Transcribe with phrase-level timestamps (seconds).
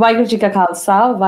[0.00, 1.18] Khalsa,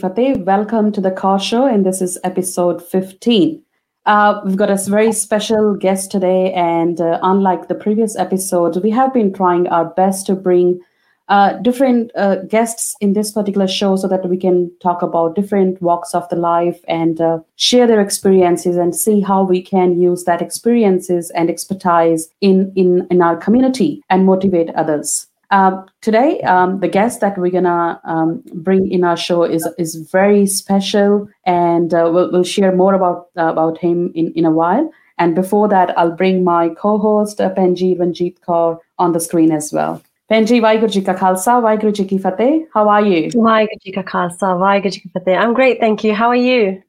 [0.00, 0.38] Fateh.
[0.44, 3.60] Welcome to the Car Show, and this is episode 15.
[4.06, 8.90] Uh, we've got a very special guest today, and uh, unlike the previous episodes, we
[8.90, 10.80] have been trying our best to bring
[11.26, 15.82] uh, different uh, guests in this particular show so that we can talk about different
[15.82, 20.22] walks of the life and uh, share their experiences and see how we can use
[20.22, 25.26] that experiences and expertise in in in our community and motivate others.
[25.50, 29.96] Uh, today, um, the guest that we're gonna um, bring in our show is is
[30.10, 34.50] very special, and uh, we'll, we'll share more about uh, about him in in a
[34.50, 34.90] while.
[35.18, 39.72] And before that, I'll bring my co-host uh, Penji Ranjit Kaur on the screen as
[39.72, 40.02] well.
[40.30, 42.64] Penji, Vaheguru Ji Ka Khalsa, Vaheguru Ki Fateh.
[42.72, 43.28] How are you?
[43.30, 45.36] Vaheguru Ji Ka Khalsa, Vaheguru Ki Fateh.
[45.36, 46.14] I'm great, thank you.
[46.14, 46.82] How are you?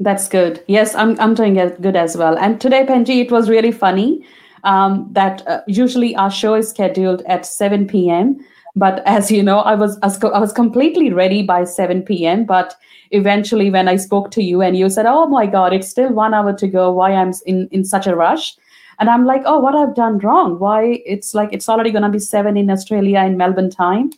[0.00, 0.62] That's good.
[0.66, 2.36] Yes, I'm I'm doing good as well.
[2.36, 4.26] And today, Penji, it was really funny
[4.64, 8.38] um, that uh, usually our show is scheduled at 7 p.m.
[8.76, 12.44] But as you know, I was I was completely ready by 7 p.m.
[12.44, 12.76] But
[13.10, 16.34] eventually, when I spoke to you and you said, "Oh my God, it's still one
[16.34, 16.92] hour to go.
[16.92, 18.56] Why I'm in in such a rush?"
[18.98, 20.58] And I'm like, "Oh, what I've done wrong?
[20.58, 24.10] Why it's like it's already gonna be seven in Australia in Melbourne time."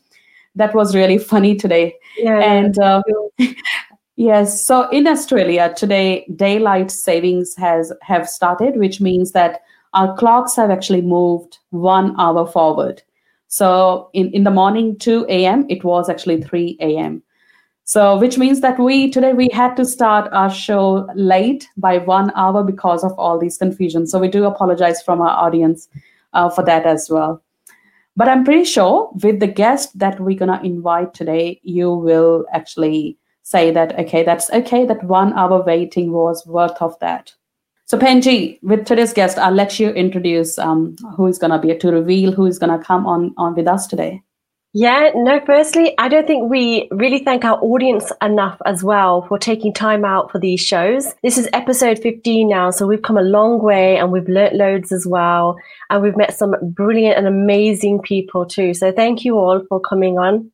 [0.54, 1.94] That was really funny today.
[2.18, 2.38] Yeah.
[2.40, 3.02] And uh,
[4.16, 9.62] yes, so in Australia today, daylight savings has have started, which means that
[9.94, 13.02] our clocks have actually moved one hour forward.
[13.48, 17.22] So in, in the morning, 2 a.m., it was actually 3 a.m.
[17.84, 22.32] So which means that we today we had to start our show late by one
[22.36, 24.10] hour because of all these confusions.
[24.10, 25.88] So we do apologize from our audience
[26.32, 27.42] uh, for that as well.
[28.16, 33.18] But I'm pretty sure with the guest that we're gonna invite today, you will actually
[33.42, 37.34] say that okay, that's okay, that one hour waiting was worth of that.
[37.86, 41.76] So Penji, with today's guest, I'll let you introduce um, who is going to be
[41.76, 44.22] to reveal who is going to come on on with us today.
[44.74, 49.38] Yeah, no, firstly, I don't think we really thank our audience enough as well for
[49.38, 51.12] taking time out for these shows.
[51.22, 54.90] This is episode 15 now, so we've come a long way and we've learnt loads
[54.90, 55.58] as well.
[55.90, 58.72] And we've met some brilliant and amazing people too.
[58.72, 60.50] So thank you all for coming on.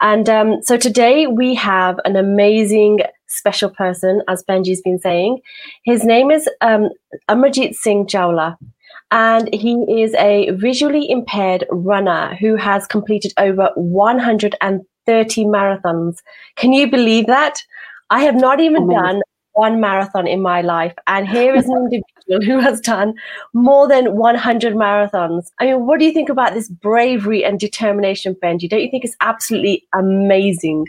[0.00, 5.38] And um, so today we have an amazing special person, as Benji's been saying.
[5.84, 6.90] His name is um,
[7.28, 8.56] Amarjit Singh Chawla.
[9.10, 16.18] And he is a visually impaired runner who has completed over 130 marathons.
[16.56, 17.62] Can you believe that?
[18.08, 19.02] I have not even Amazing.
[19.02, 19.22] done
[19.52, 20.94] one marathon in my life.
[21.06, 23.14] And here is an individual who has done
[23.52, 25.50] more than 100 marathons.
[25.60, 28.68] I mean, what do you think about this bravery and determination, Benji?
[28.68, 30.86] Don't you think it's absolutely amazing?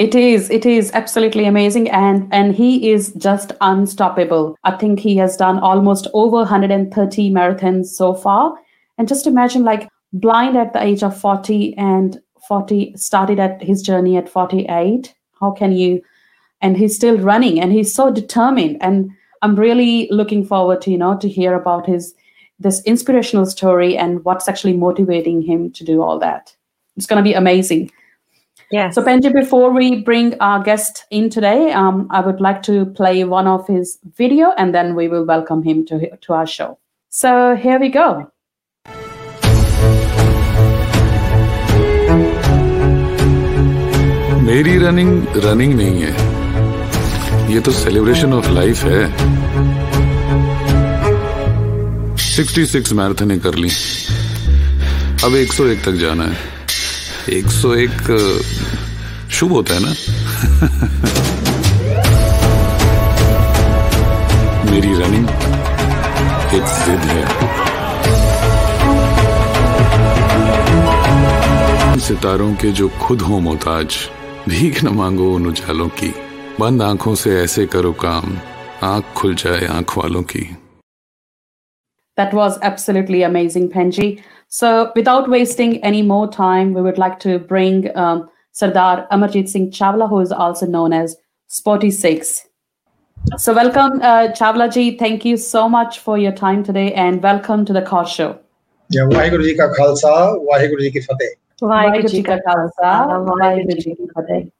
[0.00, 0.48] It is.
[0.48, 4.56] It is absolutely amazing, and and he is just unstoppable.
[4.64, 8.54] I think he has done almost over 130 marathons so far.
[8.96, 12.18] And just imagine, like blind at the age of 40, and
[12.48, 15.14] 40 started at his journey at 48.
[15.38, 16.00] How can you?
[16.62, 18.78] And he's still running, and he's so determined.
[18.80, 19.10] And
[19.42, 22.14] I'm really looking forward to you know to hear about his
[22.58, 26.56] this inspirational story and what's actually motivating him to do all that.
[26.96, 27.90] It's going to be amazing.
[28.71, 28.95] Yes.
[28.95, 33.23] So Benji, before we bring our guest in today, um, I would like to play
[33.23, 36.77] one of his video and then we will welcome him to, to our show.
[37.09, 38.31] So here we go.
[44.45, 49.01] मेरी running running नहीं है ये तो celebration of life है
[52.35, 53.69] 66 marathon कर ली
[55.25, 56.37] अब 101 तक जाना है
[57.30, 57.92] एक सौ एक
[59.30, 59.88] शुभ होता है ना?
[64.70, 65.28] मेरी रनिंग
[66.54, 67.60] एक जिद है।
[72.00, 73.96] सितारों के जो खुद हो मोहताज,
[74.48, 76.14] भीख न मांगो उन उजालों की।
[76.60, 78.38] बंद आँखों से ऐसे करो काम,
[78.82, 80.56] आँख खुल जाए आँख वालों की।
[82.16, 84.22] That was absolutely amazing, Penji.
[84.48, 89.70] So, without wasting any more time, we would like to bring um, Sardar Amarjit Singh
[89.70, 91.16] Chawla, who is also known as
[91.46, 92.46] Sporty Six.
[93.36, 94.98] So, welcome, uh, Chawla ji.
[94.98, 98.38] Thank you so much for your time today and welcome to the Car Show.
[98.88, 101.28] Yeah, Vaheguru Ji Ka Khalsa, Vaheguru Ji Ki Fateh.
[101.62, 104.50] Vaheguru Ji Ka Khalsa, Vaheguru Ji Ki Fateh.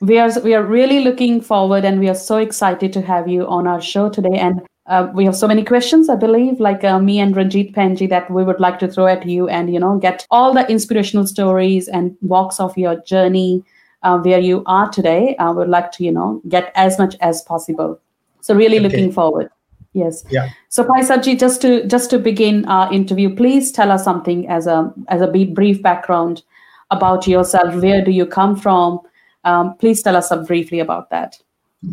[0.00, 3.46] We are, we are really looking forward and we are so excited to have you
[3.48, 4.38] on our show today.
[4.38, 8.08] And uh, we have so many questions, I believe, like uh, me and Ranjit panji
[8.08, 11.26] that we would like to throw at you and, you know, get all the inspirational
[11.26, 13.64] stories and walks of your journey
[14.02, 15.34] uh, where you are today.
[15.38, 18.00] I would like to, you know, get as much as possible.
[18.40, 18.88] So really okay.
[18.88, 19.50] looking forward.
[19.92, 20.24] Yes.
[20.30, 20.50] Yeah.
[20.68, 24.66] So Pai Sabji, just to just to begin our interview, please tell us something as
[24.66, 26.42] a as a brief background
[26.90, 27.74] about yourself.
[27.82, 29.00] Where do you come from?
[29.44, 31.38] Um, please tell us briefly about that.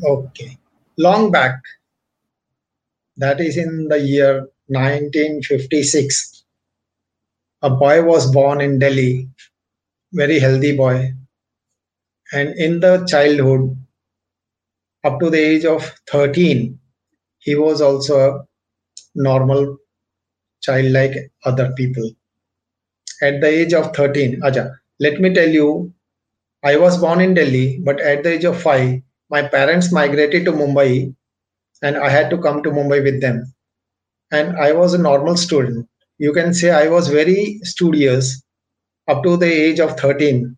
[0.04, 0.58] Okay.
[0.98, 1.62] Long back,
[3.18, 6.46] that is in the year 1956,
[7.62, 9.30] a boy was born in Delhi,
[10.12, 11.14] very healthy boy.
[12.32, 13.78] And in the childhood,
[15.04, 16.80] up to the age of 13,
[17.40, 18.46] he was also a
[19.16, 19.78] normal
[20.62, 22.10] child like other people.
[23.22, 25.94] At the age of 13, Aja, let me tell you,
[26.64, 30.52] I was born in Delhi, but at the age of five, my parents migrated to
[30.52, 31.14] Mumbai
[31.82, 33.54] and I had to come to Mumbai with them.
[34.32, 35.88] And I was a normal student.
[36.18, 38.42] You can say I was very studious
[39.08, 40.58] up to the age of 13.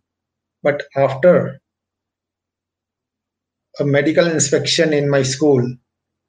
[0.62, 1.60] But after
[3.78, 5.62] a medical inspection in my school,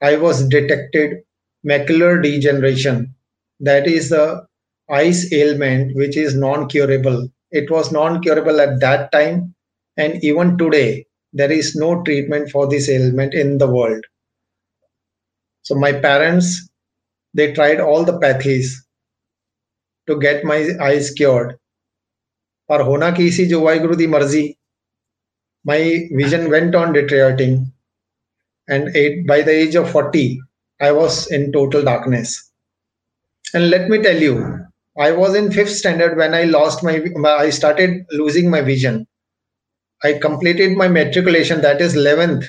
[0.02, 1.24] I was detected
[1.66, 3.16] macular degeneration.
[3.60, 4.46] That is the
[4.90, 7.30] eyes ailment which is non-curable.
[7.52, 9.56] It was non-curable at that time,
[9.96, 14.06] and even today there is no treatment for this ailment in the world.
[15.68, 16.70] So my parents,
[17.34, 18.70] they tried all the pathies
[20.08, 21.58] to get my eyes cured.
[22.70, 24.56] Or hona ki isi jo Vaiguru di marzi,
[25.66, 27.74] my vision went on deteriorating.
[28.70, 30.40] And by the age of 40,
[30.80, 32.50] I was in total darkness.
[33.54, 34.66] And let me tell you,
[34.98, 39.06] I was in fifth standard when I lost my I started losing my vision.
[40.02, 42.46] I completed my matriculation, that is 11th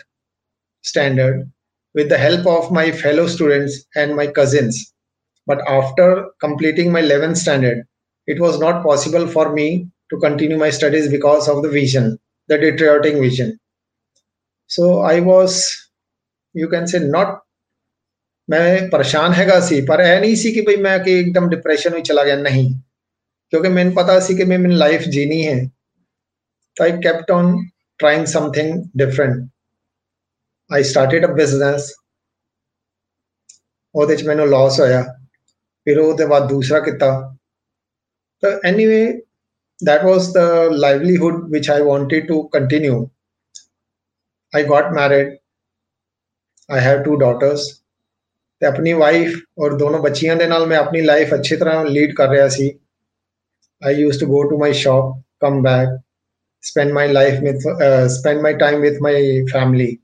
[0.82, 1.50] standard
[1.95, 4.93] with the help of my fellow students and my cousins
[5.47, 6.07] but after
[6.39, 7.85] completing my 11th standard
[8.27, 12.17] it was not possible for me to continue my studies because of the vision
[12.49, 13.59] the deteriorating vision.
[14.67, 15.91] So I was,
[16.55, 17.39] you can say, not
[18.49, 22.01] मैं परेशान हैगा सी पर ऐ नहीं सी कि भाई मैं कि एकदम डिप्रेशन में
[22.03, 22.73] चला गया नहीं
[23.49, 25.55] क्योंकि मैंने पता सी कि मैं मेरी लाइफ जीनी है
[26.77, 27.55] तो I kept on
[27.99, 29.37] trying something different
[30.70, 31.86] I started a business
[33.94, 35.02] ਉਹਦੇ ਚ ਮੈਨੂੰ ਲਾਸ ਹੋਇਆ
[35.86, 37.10] ਫਿਰ ਉਹਦੇ ਬਾਅਦ ਦੂਸਰਾ ਕੀਤਾ
[38.42, 39.00] ਤਾਂ anyway
[39.80, 42.96] that was the livelihood which I wanted to continue.
[44.52, 45.36] I got married.
[46.68, 47.66] I have two daughters.
[48.62, 52.28] ਤੇ ਆਪਣੀ ਵਾਈਫ ਔਰ ਦੋਨੋਂ ਬੱਚੀਆਂ ਦੇ ਨਾਲ ਮੈਂ ਆਪਣੀ ਲਾਈਫ ਅੱਛੀ ਤਰ੍ਹਾਂ ਲੀਡ ਕਰ
[52.28, 52.68] ਰਿਹਾ ਸੀ
[53.82, 55.98] I used to go to my shop come back
[56.64, 57.60] spend my life with
[58.16, 59.96] spend my time with my family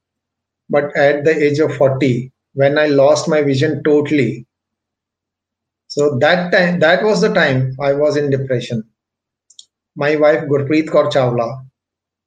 [0.74, 4.46] But at the age of 40, when I lost my vision totally,
[5.88, 8.84] so that time, that was the time I was in depression
[9.96, 11.66] my wife Gurpreet Kaur Chawla,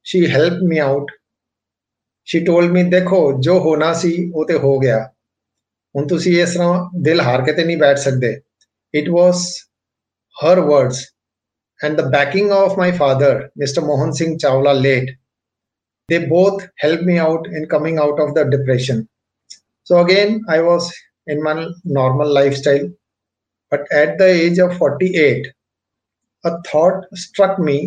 [0.03, 1.09] she helped me out.
[2.25, 5.09] She told me, देखो जो होना सी वो ते हो गया
[5.97, 8.29] ਹੁਣ ਤੁਸੀਂ ਇਸ ਤਰ੍ਹਾਂ ਦਿਲ ਹਾਰ ਕੇ ਤੇ ਨਹੀਂ ਬੈਠ ਸਕਦੇ
[9.01, 9.41] it was
[10.43, 11.01] her words
[11.87, 15.11] and the backing of my father mr mohan singh chawla late
[16.09, 19.09] they both helped me out in coming out of the depression
[19.87, 20.93] so again i was
[21.27, 22.87] in my normal lifestyle
[23.73, 25.47] but at the age of 48
[26.45, 27.79] a thought struck me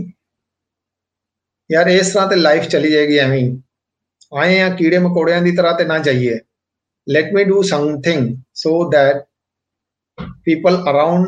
[1.72, 3.46] ਯਾਰ ਇਸ ਤਰ੍ਹਾਂ ਤੇ life ਚਲੀ ਜਾਏਗੀ ਐਵੇਂ
[4.40, 6.40] ਆਏ ਆ ਕੀੜੇ ਮਕੌੜਿਆਂ ਦੀ ਤਰ੍ਹਾਂ ਤੇ ਨਾ ਜਾਈਏ
[7.08, 8.22] let me do something
[8.60, 9.26] so that
[10.48, 11.26] people around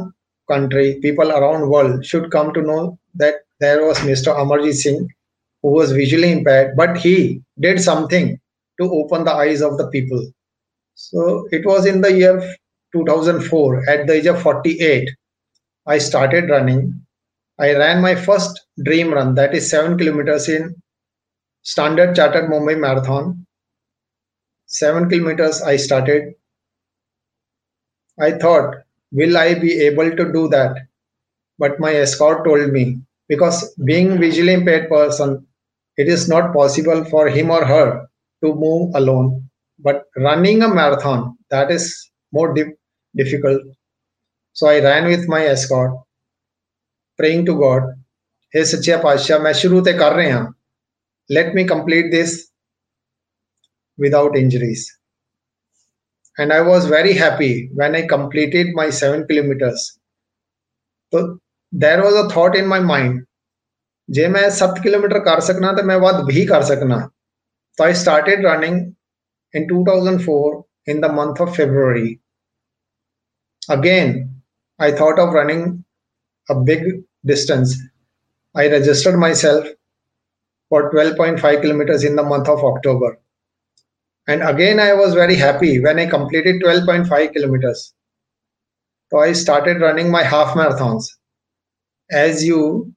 [0.51, 5.03] country people around world should come to know that there was mr amarjit singh
[5.62, 8.38] who was visually impaired but he did something
[8.81, 10.23] to open the eyes of the people
[10.95, 12.37] so it was in the year
[12.92, 15.11] 2004 at the age of 48
[15.87, 16.83] i started running
[17.59, 20.75] I ran my first dream run, that is seven kilometers in
[21.62, 23.47] Standard Chartered Mumbai Marathon.
[24.66, 26.35] Seven kilometers I started.
[28.19, 28.76] I thought,
[29.12, 30.76] will I be able to do that?
[31.59, 35.47] But my escort told me, because being visually impaired person,
[35.98, 38.07] it is not possible for him or her
[38.43, 39.50] to move alone.
[39.79, 42.74] But running a marathon, that is more di-
[43.15, 43.62] difficult.
[44.53, 45.93] So I ran with my escort
[47.17, 47.84] praying to God,
[48.51, 50.53] Hey Satya Pasha, मैं शुरू ते कर रहे हैं
[51.29, 52.50] let me complete this
[53.98, 54.91] without injuries.
[56.38, 60.00] And I was very happy when I completed my seven kilometers.
[61.12, 61.39] So
[61.72, 63.25] there was a thought in my mind,
[64.17, 67.07] ਜੇ ਮੈਂ 7 kilometre ਕਰ ਸਕਣਾ ਤੇ ਮੈਂ ਵੱਧ ਵੀ ਕਰ ਸਕਣਾ
[67.79, 68.96] so I started running
[69.53, 72.19] in 2004 in the month of February.
[73.69, 74.41] Again,
[74.79, 75.84] I thought of running
[76.50, 77.77] a big distance,
[78.55, 79.67] I registered myself
[80.69, 83.19] for 12.5 kilometers in the month of October.
[84.27, 87.93] And again, I was very happy when I completed 12.5 kilometers.
[89.12, 91.05] So I started running my half marathons.
[92.12, 92.93] As you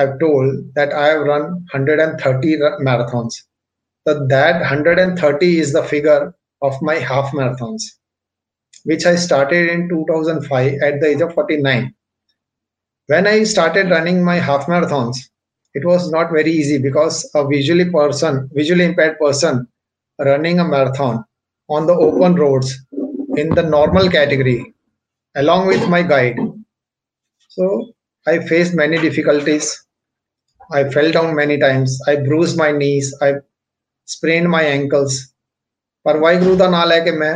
[0.00, 1.42] have told that I have run
[1.72, 3.34] 130 marathons.
[4.06, 7.82] So that 130 is the figure of my half marathons,
[8.84, 11.94] which I started in 2005 at the age of 49.
[13.06, 15.16] When I started running my half marathons,
[15.74, 19.68] it was not very easy because a visually person, visually impaired person
[20.18, 21.24] running a marathon
[21.68, 22.78] on the open roads
[23.36, 24.74] in the normal category
[25.36, 26.38] along with my guide.
[27.48, 27.92] So
[28.26, 29.84] I faced many difficulties.
[30.71, 31.99] I fell down many times.
[32.07, 33.13] I bruised my knees.
[33.21, 33.33] I
[34.07, 35.17] sprained my ankles.
[36.05, 37.33] पर वाहिगुरु का नाम लेके मैं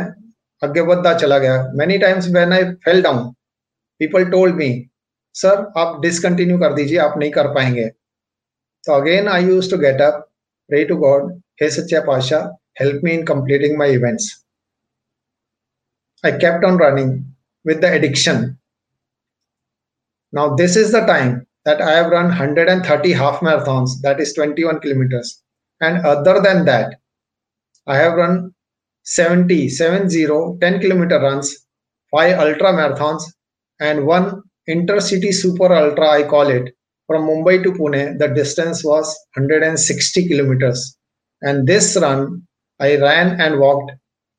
[0.62, 3.24] आगे बढ़ता चला गया many times when I fell down
[4.00, 4.68] people told me
[5.34, 7.88] sir आप डिसकंटिन्यू कर दीजिए आप नहीं कर पाएंगे
[8.84, 10.22] तो again I use to get up
[10.70, 11.32] pray to God
[11.62, 12.46] हे सच्चा पाशाह
[12.80, 14.44] help me in completing my events.
[16.24, 17.34] I kept on running
[17.64, 18.58] with the addiction.
[20.32, 24.79] Now, this is the time that I have run 130 half marathons, that is 21
[24.81, 25.41] kilometers.
[25.81, 26.95] And other than that,
[27.87, 28.53] I have run
[29.03, 30.27] 70, 70,
[30.59, 31.65] 10 kilometer runs,
[32.11, 33.23] five ultra marathons,
[33.79, 36.73] and one intercity super ultra, I call it,
[37.07, 38.17] from Mumbai to Pune.
[38.17, 39.05] The distance was
[39.35, 40.97] 160 kilometers.
[41.41, 42.47] And this run
[42.79, 43.91] I ran and walked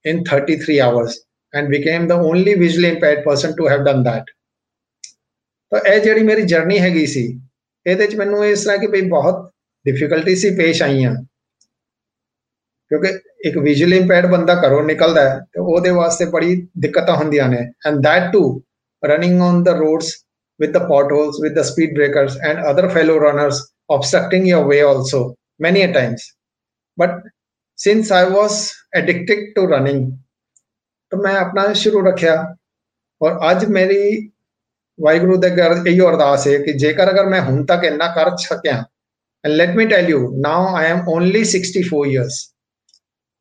[0.04, 4.24] in 33 hours and became the only visually impaired person to have done that.
[5.71, 7.25] ਤਾਂ ਇਹ ਜਿਹੜੀ ਮੇਰੀ journey ਹੈਗੀ ਸੀ
[7.85, 9.49] ਇਹਦੇ ਚ ਮੈਨੂੰ ਇਸ ਤਰ੍ਹਾਂ ਕਿ ਭਈ ਬਹੁਤ
[9.85, 11.13] ਡਿਫਿਕਲਟੀ ਸੀ ਪੇਸ਼ ਆਈਆਂ
[12.91, 13.17] ਕਿਉਂਕਿ
[13.47, 18.01] ਇੱਕ ਵਿਜ਼ੂਅਲੀ ਇੰਪੇਅਰਡ ਬੰਦਾ ਘਰੋਂ ਨਿਕਲਦਾ ਹੈ ਤੇ ਉਹਦੇ ਵਾਸਤੇ ਬੜੀ ਦਿੱਕਤਾਂ ਹੁੰਦੀਆਂ ਨੇ and
[18.03, 18.43] that too
[19.03, 20.09] running on the roads
[20.59, 25.35] with the potholes, with the speed breakers, and other fellow runners obstructing your way also
[25.59, 26.23] many a times.
[26.97, 27.15] But
[27.79, 30.01] since I was addicted to running,
[31.11, 32.35] तो मैं अपना शुरू रखिया
[33.21, 34.29] और ਅੱਜ ਮੇਰੀ
[35.00, 38.84] ਵਾਹਿਗੁਰੂ ਦੇ ਅੱਗੇ ਇਹੋ ਅਰਦਾਸ ਹੈ ਕਿ ਜੇਕਰ ਅਗਰ ਮੈਂ ਹੁਣ ਤੱਕ ਇੰਨਾ ਕਰ ਸਕਿਆ
[39.44, 42.38] and let me tell you now I am only 64 years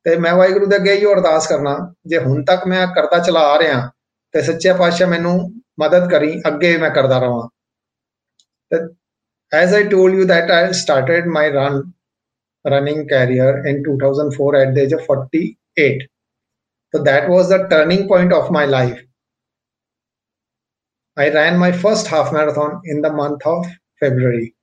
[0.06, 3.58] ਤੇ ਮੈਂ ਵਾਹਿਗੁਰੂ ਦੇ ਅੱਗੇ ਇਹੋ ਅਰਦਾਸ ਕਰਨਾ, ਜੇ ਹੁਣ ਤੱਕ ਮੈਂ ਕਰਦਾ ਚਲਾ ਆ
[3.58, 3.90] ਰਿਹਾ,
[4.32, 5.34] ਤੇ ਸੱਚੇ ਪਾਤਸ਼ਾਹ ਮੈਨੂੰ
[5.80, 7.48] ਮਦਦ ਕਰੀ, ਅੱਗੇ ਮੈਂ ਕਰਦਾ ਰਵਾਂ
[8.70, 8.78] ਤੇ
[9.52, 11.74] as I told you that I started my run,
[12.64, 16.08] running career in 2004 at the age of 48.
[16.94, 19.05] So that was the turning point of my life.
[21.18, 23.66] I ran my first half marathon in the month of
[24.00, 24.54] February.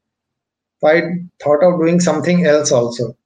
[0.86, 1.02] I
[1.42, 3.18] thought of doing something else also.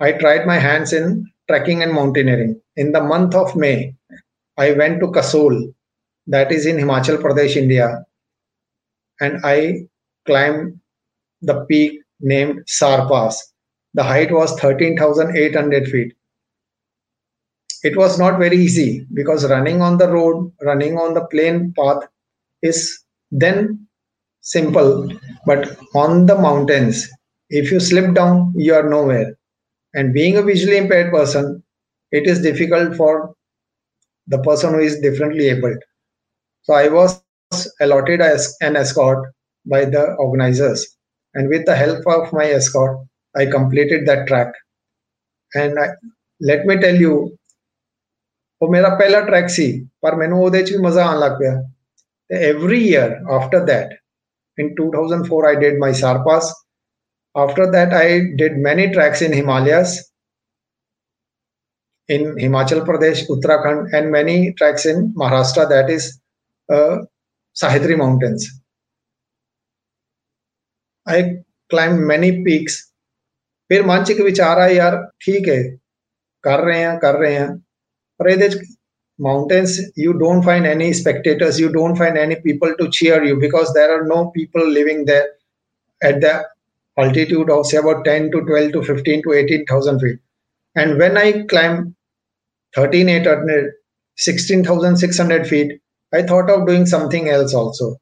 [0.00, 2.60] I tried my hands in trekking and mountaineering.
[2.76, 3.94] In the month of May,
[4.56, 5.72] I went to Kasol,
[6.26, 8.04] that is in Himachal Pradesh, India,
[9.20, 9.86] and I
[10.26, 10.80] climbed
[11.42, 13.52] the peak named Sar Pass.
[13.94, 16.14] The height was 13,800 feet.
[17.84, 22.08] It was not very easy because running on the road, running on the plain path
[22.61, 23.87] is then
[24.41, 25.11] simple,
[25.45, 27.09] but on the mountains,
[27.49, 29.37] if you slip down, you are nowhere.
[29.93, 31.63] And being a visually impaired person,
[32.11, 33.33] it is difficult for
[34.27, 35.81] the person who is differently abled.
[36.63, 37.21] So I was
[37.79, 39.33] allotted as an escort
[39.65, 40.85] by the organizers.
[41.33, 42.99] And with the help of my escort,
[43.35, 44.53] I completed that track.
[45.53, 45.89] And I,
[46.41, 47.37] let me tell you,
[48.61, 51.51] ਉਹ ਮੇਰਾ ਪਹਿਲਾ track ਸੀ ਪਰ ਮੈਨੂੰ ਉਹਦੇ 'ਚ ਵੀ ਮਜ਼ਾ ਆਉਣ ਲੱਗ ਪਿਆ
[52.32, 53.92] every year after that.
[54.58, 56.52] In 2004 i did my Sar Pass.
[57.36, 60.12] After that i did many tracks in himalayas
[62.08, 66.20] in himachal pradesh uttarakhand and many tracks in maharashtra that is
[66.70, 66.98] uh,
[67.96, 68.60] mountains.
[71.06, 71.36] I
[71.70, 72.88] climbed many peaks.
[73.68, 75.62] फिर मन च एक विचार आया यार ठीक है
[76.46, 77.62] कर रहे हैं
[79.18, 83.72] mountains you don't find any spectators you don't find any people to cheer you because
[83.74, 85.28] there are no people living there
[86.02, 86.44] at the
[86.98, 90.18] altitude of say about 10 to 12 to 15 to 18000 feet.
[90.74, 91.94] And when i climbed
[92.74, 93.72] 13800
[94.16, 95.80] 16600 feet
[96.12, 97.96] i thought of doing something else also.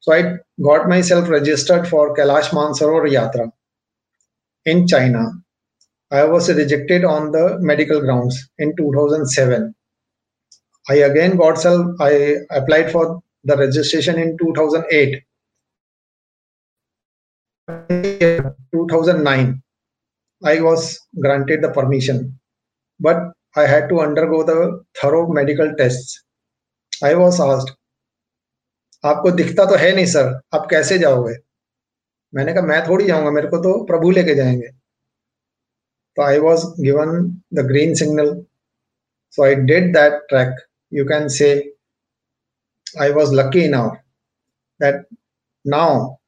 [0.00, 3.52] So i got myself registered for kailash mansarovar yatra
[4.64, 5.32] in china.
[6.10, 9.74] I was rejected on the medical grounds in 2007
[10.88, 12.00] I again got self.
[12.00, 15.22] I applied for the registration in 2008.
[18.72, 19.62] 2009,
[20.42, 22.38] I was granted the permission,
[23.00, 26.24] but I had to undergo the thorough medical tests.
[27.02, 27.72] I was asked,
[29.04, 31.34] आपको दिखता तो है नहीं sir आप कैसे जाओगे
[32.34, 34.68] मैंने कहा मैं थोड़ी जाऊँगा मेरे को तो प्रभु लेके जाएँगे
[36.16, 37.22] तो I was given
[37.54, 38.30] the green signal
[39.36, 40.54] so I did that track
[40.92, 41.72] you can say
[43.00, 43.96] I was lucky enough
[44.78, 45.06] that
[45.64, 46.20] now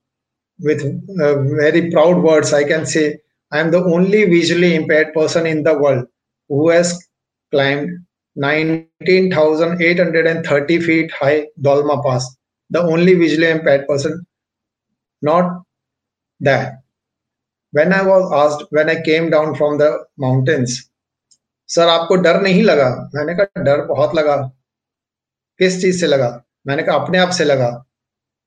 [0.60, 0.82] with
[1.20, 3.18] uh, very proud words, I can say
[3.52, 6.06] I am the only visually impaired person in the world
[6.48, 7.06] who has
[7.50, 7.90] climbed
[8.36, 12.34] 19,830 feet high Dolma Pass.
[12.70, 14.26] The only visually impaired person.
[15.22, 15.62] Not
[16.40, 16.80] that.
[17.72, 20.88] When I was asked, when I came down from the mountains,
[21.74, 23.10] sir, आपको डर नहीं लगा?
[23.14, 24.36] मैंने कहा, डर बहुत लगा।
[25.60, 26.28] किस चीज़ से लगा?
[26.66, 27.70] मैंने कहा, अपने आप से लगा।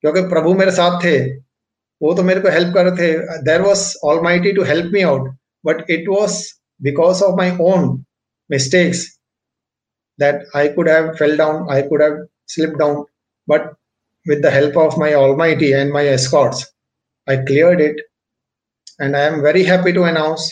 [0.02, 1.18] क्योंकि प्रभु मेरे साथ थे।
[2.02, 5.30] वो तो मेरे को हेल्प कर रहे थे। There was almighty to help me out
[5.66, 8.04] but it was because of my own
[8.52, 9.06] mistakes
[10.20, 13.06] that I could have fell down I could have slip down
[13.50, 13.74] but
[14.28, 16.66] with the help of my almighty and my escorts
[17.30, 18.06] I clear it
[19.02, 20.52] and I am very happy to announce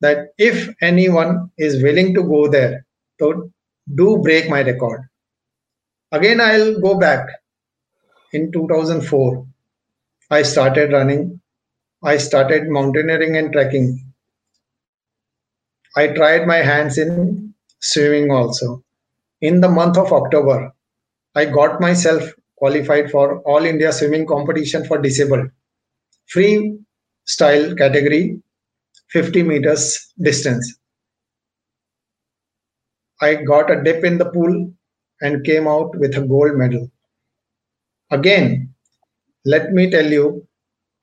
[0.00, 2.86] that if anyone is willing to go there,
[3.18, 3.52] to
[3.94, 5.08] do break my record.
[6.12, 7.28] Again, I'll go back.
[8.32, 9.46] In 2004,
[10.30, 11.40] I started running.
[12.02, 14.12] I started mountaineering and trekking.
[15.96, 18.84] I tried my hands in swimming also.
[19.40, 20.72] In the month of October,
[21.34, 25.48] I got myself qualified for All India Swimming Competition for Disabled.
[26.26, 26.78] Free
[27.24, 28.40] style category,
[29.10, 30.78] 50 meters distance.
[33.20, 34.74] I got a dip in the pool
[35.20, 36.90] and came out with a gold medal.
[38.10, 38.74] Again,
[39.44, 40.46] let me tell you,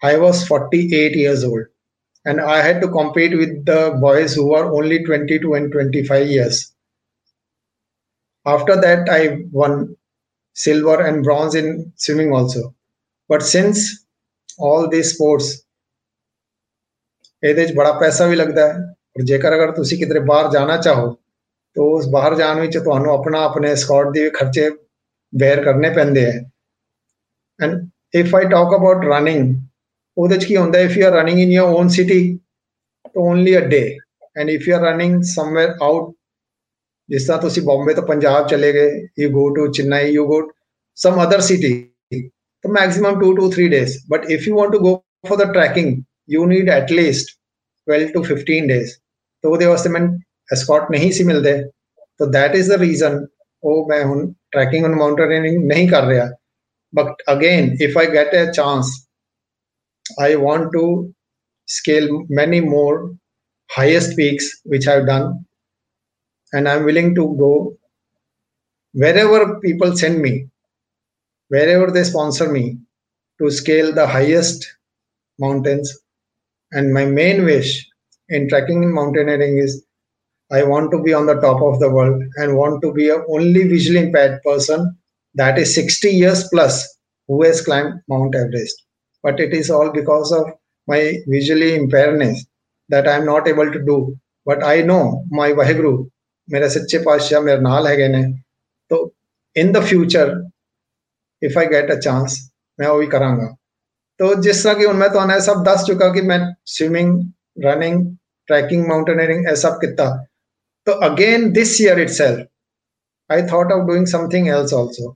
[0.04, 1.66] I was 48 years old
[2.26, 6.74] and I had to compete with the boys who were only 22 and 25 years.
[8.48, 9.96] After that, I won
[10.54, 12.76] silver and bronze in swimming also.
[13.30, 14.06] But since
[14.58, 15.64] all these sports,
[17.43, 18.79] ਇਹਦੇ 'ਚ ਬੜਾ ਪੈਸਾ ਵੀ ਲੱਗਦਾ ਹੈ
[19.17, 21.09] ਔਰ ਜੇਕਰ ਅਗਰ ਤੁਸੀਂ ਕਿਤੇ ਬਾਹਰ ਜਾਣਾ ਚਾਹੋ
[21.77, 24.71] ਤਾਂ ਉਸ ਬਾਹਰ ਜਾਣ ਵਿੱਚ ਤੁਹਾਨੂੰ ਆਪਣਾ ਆਪਣੇ ਸਕਾਟ ਦੇ ਖਰਚੇ
[25.33, 26.39] ਬੇਅਰ ਕਰਨੇ ਪੈਂਦੇ ਹੈ
[27.61, 27.81] and
[28.15, 29.69] if I talk about running,
[30.17, 32.39] if you are running in your own city,
[33.17, 33.99] only a day.
[34.37, 36.15] And if you are running somewhere out,
[37.09, 40.41] जिस तरह तुम बॉम्बे तो पंजाब चले गए you go to Chennai you go
[40.99, 41.73] some other city
[42.65, 44.95] तो maximum two two three days but if you want to go
[45.29, 45.97] for the trekking
[46.31, 47.37] you need at least
[47.87, 48.97] twelve to fifteen days
[49.43, 50.03] तो वो वास्ते मैं
[50.53, 51.59] एस्कॉट नहीं सी मिलते
[52.19, 53.27] तो that is the reason
[53.65, 56.31] ओ मैं हूँ ट्रैकिंग और माउंटेनियरिंग नहीं कर रहा
[56.93, 58.91] but again if i get a chance
[60.19, 60.85] i want to
[61.69, 63.15] scale many more
[63.71, 65.45] highest peaks which i've done
[66.53, 67.53] and i'm willing to go
[68.95, 70.35] wherever people send me
[71.51, 72.65] wherever they sponsor me
[73.41, 74.67] to scale the highest
[75.39, 75.99] mountains
[76.73, 77.71] and my main wish
[78.29, 79.85] in trekking and mountaineering is
[80.51, 83.23] i want to be on the top of the world and want to be a
[83.37, 84.91] only visually impaired person
[85.35, 86.83] that is 60 years plus
[87.29, 88.83] who has climbed Mount Everest.
[89.23, 90.51] But it is all because of
[90.87, 92.39] my visually impairedness
[92.89, 94.17] that I am not able to do.
[94.45, 96.09] But I know my Vaheguru,
[96.51, 98.23] मेरे सच्चे पातशाह मेरे नाल है ने
[98.91, 98.97] तो
[99.57, 100.31] in the future
[101.47, 102.37] if I get a chance
[102.81, 103.47] मैं वो भी करांगा
[104.20, 106.40] तो जिस तरह की उनमें तो मैं सब दस चुका कि मैं
[106.76, 107.14] स्विमिंग
[107.66, 108.06] रनिंग
[108.48, 110.10] ट्रैकिंग माउंटेनियरिंग ऐसा सब किता
[110.86, 115.16] तो again this year itself I thought of doing something else also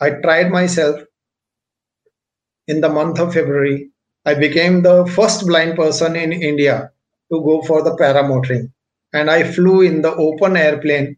[0.00, 1.02] I tried myself
[2.68, 3.90] in the month of February.
[4.26, 6.90] I became the first blind person in India
[7.30, 8.72] to go for the paramotoring.
[9.12, 11.16] And I flew in the open airplane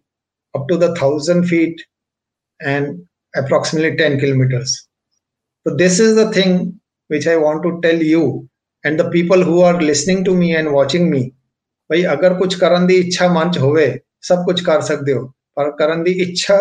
[0.55, 1.81] up to the thousand feet
[2.61, 4.89] and approximately 10 kilometers.
[5.66, 8.50] So, this is the thing which I want to tell you
[8.84, 11.24] and the people who are listening to me and watching me.
[11.92, 13.88] भाई अगर कुछ करन दी इच्छा मंच होवे
[14.28, 15.24] सब कुछ कर सकते हो
[15.58, 16.58] पर करन दी इच्छा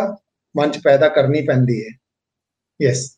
[0.57, 1.93] मंच पैदा करनी पैंदी है
[2.85, 3.17] Yes.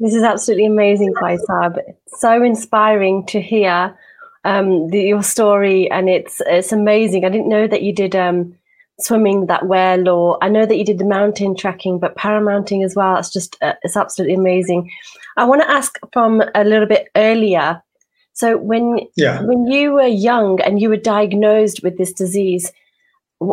[0.00, 1.78] This is absolutely amazing, Faisab.
[2.18, 3.98] So inspiring to hear
[4.44, 7.24] um, the, your story, and it's it's amazing.
[7.24, 8.54] I didn't know that you did um,
[8.99, 12.95] swimming that well, or I know that you did the mountain trekking, but paramotoring as
[12.95, 13.17] well.
[13.17, 14.91] It's just uh, it's absolutely amazing.
[15.37, 17.81] I want to ask from a little bit earlier.
[18.33, 19.41] So when yeah.
[19.41, 22.71] when you were young and you were diagnosed with this disease,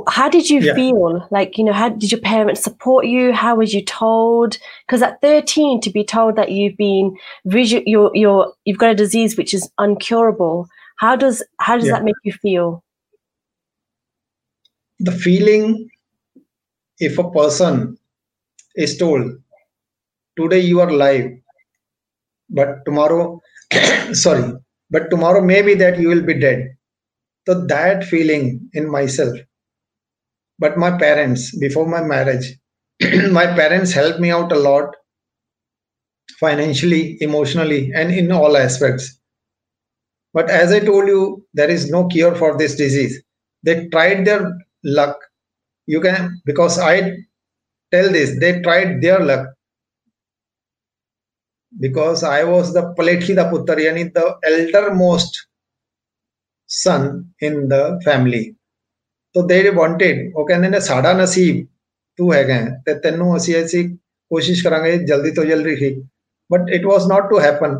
[0.08, 0.74] how did you yeah.
[0.74, 5.02] feel like you know how did your parents support you how was you told because
[5.02, 9.36] at 13 to be told that you've been visual you're, you're you've got a disease
[9.36, 11.94] which is uncurable how does how does yeah.
[11.94, 12.82] that make you feel
[15.00, 15.88] the feeling
[16.98, 17.96] if a person
[18.76, 19.32] is told
[20.38, 21.30] today you are alive
[22.50, 23.40] but tomorrow
[24.12, 24.52] sorry
[24.90, 26.68] but tomorrow maybe that you will be dead
[27.48, 29.36] so that feeling in myself
[30.58, 32.48] but my parents before my marriage
[33.38, 34.94] my parents helped me out a lot
[36.40, 39.18] financially, emotionally, and in all aspects.
[40.32, 43.22] But as I told you, there is no cure for this disease.
[43.62, 44.50] They tried their
[44.83, 45.17] luck.
[45.87, 47.17] You can, because I
[47.91, 49.47] tell this, they tried their luck.
[51.73, 55.47] Because I was the Palethida Puttar, yani the eldermost
[56.69, 58.55] son in the family.
[59.35, 61.65] So they wanted, ਉਹ ਕਹਿੰਦੇ ਨੇ ਸਾਡਾ ਨਸੀਬ
[62.19, 63.83] ਤੂੰ ਹੈਗਾ ਤੇ ਤੈਨੂੰ ਅਸੀਂ ਐਸੀ
[64.31, 65.97] ਕੋਸ਼ਿਸ਼ ਕਰਾਂਗੇ ਜਲਦੀ ਤੋਂ ਜਲਦੀ ਠੀਕ
[66.49, 67.77] but it was not to happen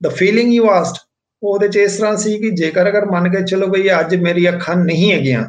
[0.00, 1.04] the feeling you asked
[1.42, 4.76] ਉਹਦੇ ਚ ਇਸ ਤਰ੍ਹਾਂ ਸੀ ਕਿ ਜੇਕਰ ਅਗਰ ਮੰਨ ਕੇ ਚਲੋ ਬਈ ਅੱਜ ਮੇਰੀ ਅੱਖਾਂ
[4.76, 5.44] ਨਹੀਂ ਹੈਗੀਆਂ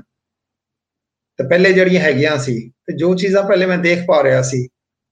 [1.42, 4.68] ਤੇ ਪਹਿਲੇ ਜਿਹੜੀਆਂ ਹੈਗੀਆਂ ਸੀ ਤੇ ਜੋ ਚੀਜ਼ਾਂ ਪਹਿਲੇ ਮੈਂ ਦੇਖ ਪਾ ਰਿਹਾ ਸੀ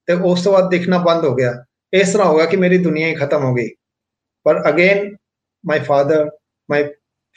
[0.08, 1.52] ਤੇ ਉਸ ਤੋਂ ਬਾਅਦ ਦੇਖਣਾ ਬੰਦ ਹੋ ਗਿਆ
[1.92, 3.68] ਇਸ ਤਰ੍ਹਾਂ ਹੋਗਾ ਕਿ ਮੇਰੀ ਦੁਨੀਆ ਹੀ ਖਤਮ ਹੋ ਗਈ
[4.46, 5.14] ਪਰ again
[5.64, 6.30] my father
[6.70, 6.84] my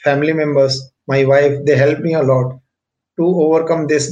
[0.00, 2.52] family members my wife they helped me a lot
[3.18, 4.06] to overcome this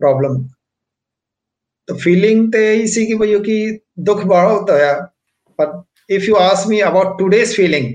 [0.00, 0.36] problem
[1.88, 3.56] the feeling ਤੇ ਇਹੀ ਸੀ ਕਿ ਭਈਓ ਕਿ
[4.00, 4.94] ਦੁੱਖ ਬੜਾ ਹੁੰਦਾ ਹੈ
[5.58, 5.72] ਪਰ
[6.08, 7.86] if you ask me about today's feeling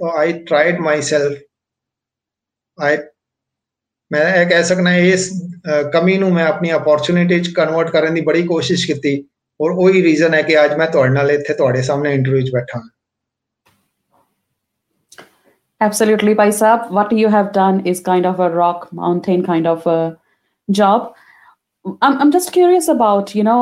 [0.00, 1.36] so i tried myself
[2.78, 2.92] i
[4.12, 5.30] ਮੈਂ ਇਹ ਕਹਿ ਸਕਣਾ ਇਸ
[5.92, 9.16] ਕਮੀ ਨੂੰ ਮੈਂ ਆਪਣੀ ਅਪੋਰਚੁਨਿਟੀ ਚ ਕਨਵਰਟ ਕਰਨ ਦੀ ਬੜੀ ਕੋਸ਼ਿਸ਼ ਕੀਤੀ
[9.60, 12.78] ਔਰ ਉਹੀ ਰੀਜ਼ਨ ਹੈ ਕਿ ਅੱਜ ਮੈਂ ਤੁਹਾਡੇ ਨਾਲ ਇੱਥੇ ਤੁਹਾਡੇ ਸਾਹਮਣੇ ਇੰਟਰਵਿਊ 'ਚ ਬੈਠਾ
[12.78, 12.88] ਹਾਂ
[15.80, 16.90] Absolutely, Paisab.
[16.90, 20.16] What you have done is kind of a rock mountain kind of a
[20.68, 21.14] job.
[22.02, 23.58] I'm, I'm just curious about, you know,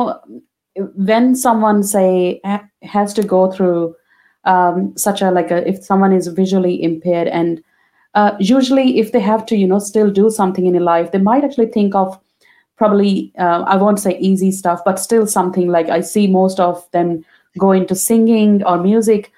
[1.09, 2.39] when someone say
[2.83, 3.95] has to go through
[4.45, 7.61] um, such a like a, if someone is visually impaired and
[8.14, 11.44] uh, usually if they have to you know still do something in life they might
[11.44, 12.18] actually think of
[12.76, 16.90] probably uh, i won't say easy stuff but still something like i see most of
[16.92, 17.24] them
[17.58, 19.32] go into singing or music.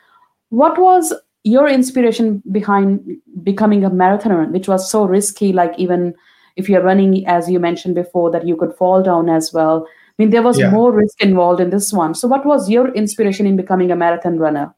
[0.50, 3.00] What was your inspiration behind
[3.42, 5.52] becoming a marathoner which was so risky?
[5.52, 6.14] Like even
[6.56, 9.87] if you're running as you mentioned before that you could fall down as well.
[9.88, 10.70] I mean there was Yeah.
[10.70, 12.14] more risk involved in this one.
[12.14, 14.74] So what was your inspiration in becoming a marathon runner?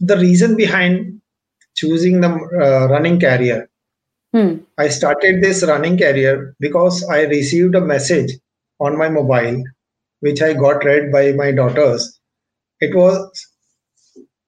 [0.00, 1.20] The reason behind
[1.74, 3.68] choosing the uh, running career
[4.34, 4.56] hmm.
[4.78, 8.32] i started this running career because i received a message
[8.80, 9.62] on my mobile
[10.20, 12.20] which i got read by my daughters.
[12.80, 13.46] It was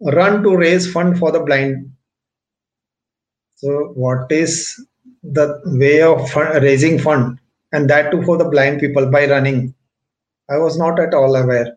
[0.00, 1.90] run to raise fund for the blind.
[3.56, 4.74] So what is
[5.22, 7.38] the way of fund, raising fund?
[7.72, 9.74] And that too for the blind people by running.
[10.50, 11.76] I was not at all aware.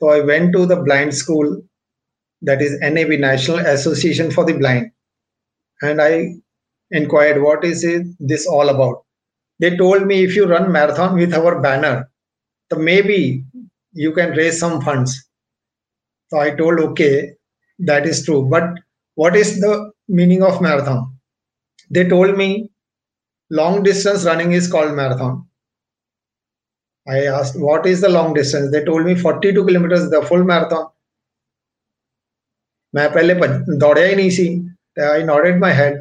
[0.00, 1.62] So i went to the blind school
[2.42, 4.90] that is NAB National Association for the Blind.
[5.80, 6.34] And I
[6.90, 9.04] inquired, what is it, this all about?
[9.58, 12.10] They told me if you run marathon with our banner,
[12.70, 13.44] so maybe
[13.92, 15.28] you can raise some funds.
[16.28, 17.34] So I told, okay,
[17.80, 18.48] that is true.
[18.48, 18.64] But
[19.14, 21.16] what is the meaning of marathon?
[21.90, 22.70] They told me
[23.50, 25.46] long distance running is called marathon.
[27.06, 28.70] I asked, what is the long distance?
[28.70, 30.88] They told me 42 kilometers, the full marathon.
[32.94, 33.34] मैं पहले
[33.78, 34.48] दौड़या ही नहीं सी।
[35.02, 35.98] I nodded my head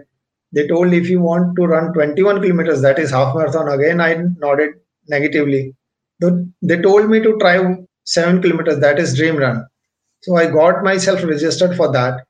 [0.54, 4.01] they told if you want to run twenty one kilometers that is half marathon again
[4.01, 5.62] I nodded negatively
[6.21, 7.60] they told me to try
[8.08, 9.62] seven kilometers that is dream run
[10.23, 12.21] so I got myself registered for that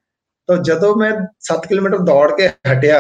[0.50, 3.00] तो जो मैं सत्त kilometre दौड़ के हटिया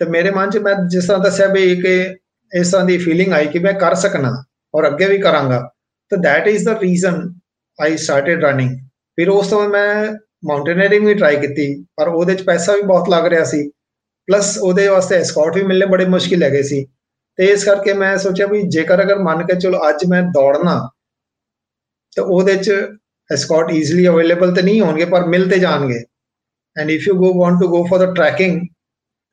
[0.00, 1.84] तो मेरे मन च मैं जिस तरह दस एक
[2.52, 4.30] इस तरह की फीलिंग आई कि मैं कर सकना
[4.74, 5.60] और अगे भी करा
[6.12, 7.20] तो that is the reason
[7.78, 8.72] I started running
[9.18, 13.08] ਫਿਰ ਉਸ ਤੋਂ ਬਾਅਦ ਮੈਂ ਮਾਊਂਟੇਨਰਿੰਗ ਵੀ ਟਰਾਈ ਕੀਤੀ ਪਰ ਉਹਦੇ 'ਚ ਪੈਸਾ ਵੀ ਬਹੁਤ
[13.08, 13.68] ਲੱਗ ਰਿਹਾ ਸੀ
[14.28, 16.84] ਪਲੱਸ ਉਹਦੇ ਵਾਸਤੇ ਐਸਕੋਰਟ ਵੀ ਮਿਲਨੇ ਬੜੇ ਮੁਸ਼ਕਿਲ ਹੈਗੇ ਸੀ
[17.38, 20.76] ਤੇ ਇਸ ਕਰਕੇ ਮੈਂ ਸੋਚਿਆ ਵੀ ਜੇਕਰ ਅਗਰ ਮੰਨ ਕੇ ਚਲੋ ਅੱਜ ਮੈਂ ਦੌੜਨਾ
[22.16, 22.72] ਤਾਂ ਉਹਦੇ 'ਚ
[23.30, 26.04] ਐਸਕੋਰਟ ਈਜ਼ੀਲੀ ਅਵੇਲੇਬਲ ਤੇ ਨਹੀਂ ਹੋਣਗੇ ਪਰ ਮਿਲ ਤੇ ਜਾਣਗੇ
[26.76, 28.60] and if you go want to go for the trekking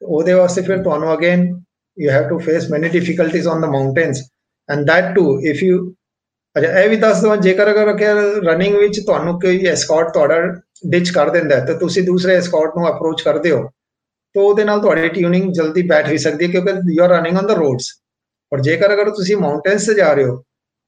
[0.02, 1.50] ਉਹਦੇ ਵਾਸਤੇ ਫਿਰ ਤੁਹਾਨੂੰ again
[1.98, 4.22] you have to face many difficulties on the mountains
[4.70, 5.96] and that too if you
[6.56, 7.94] ਅੱਛਾ ਇਹ ਵੀ ਦੱਸ ਦਵਾਂ ਜੇਕਰ ਅਗਰ
[8.46, 10.40] ਰਨਿੰਗ ਵਿੱਚ ਤੁਹਾਨੂੰ ਕੋਈ ਐਸਕੌਟ ਤੁਹਾਡਾ
[10.90, 13.62] ਡਿਚ ਕਰ ਦਿੰਦਾ ਹੈ ਤਾਂ ਤੁਸੀਂ ਦੂਸਰੇ ਐਸਕੌਟ ਨੂੰ ਅਪਰੋਚ ਕਰਦੇ ਹੋ
[14.36, 17.48] ਤਾਂ ਉਹਦੇ ਨਾਲ ਤੁਹਾਡੀ ਟਿਊਨਿੰਗ ਜਲਦੀ ਬੈਠ ਵੀ ਸਕਦੀ ਹੈ ਕਿਉਂਕਿ you are running on
[17.48, 17.90] the roads
[18.52, 20.44] ਪਰ ਜੇਕਰ ਅਗਰ ਤੁਸੀਂ ਮਾਊਂਟੇਨਸ ਤੇ ਜਾ ਰਹੇ ਹੋ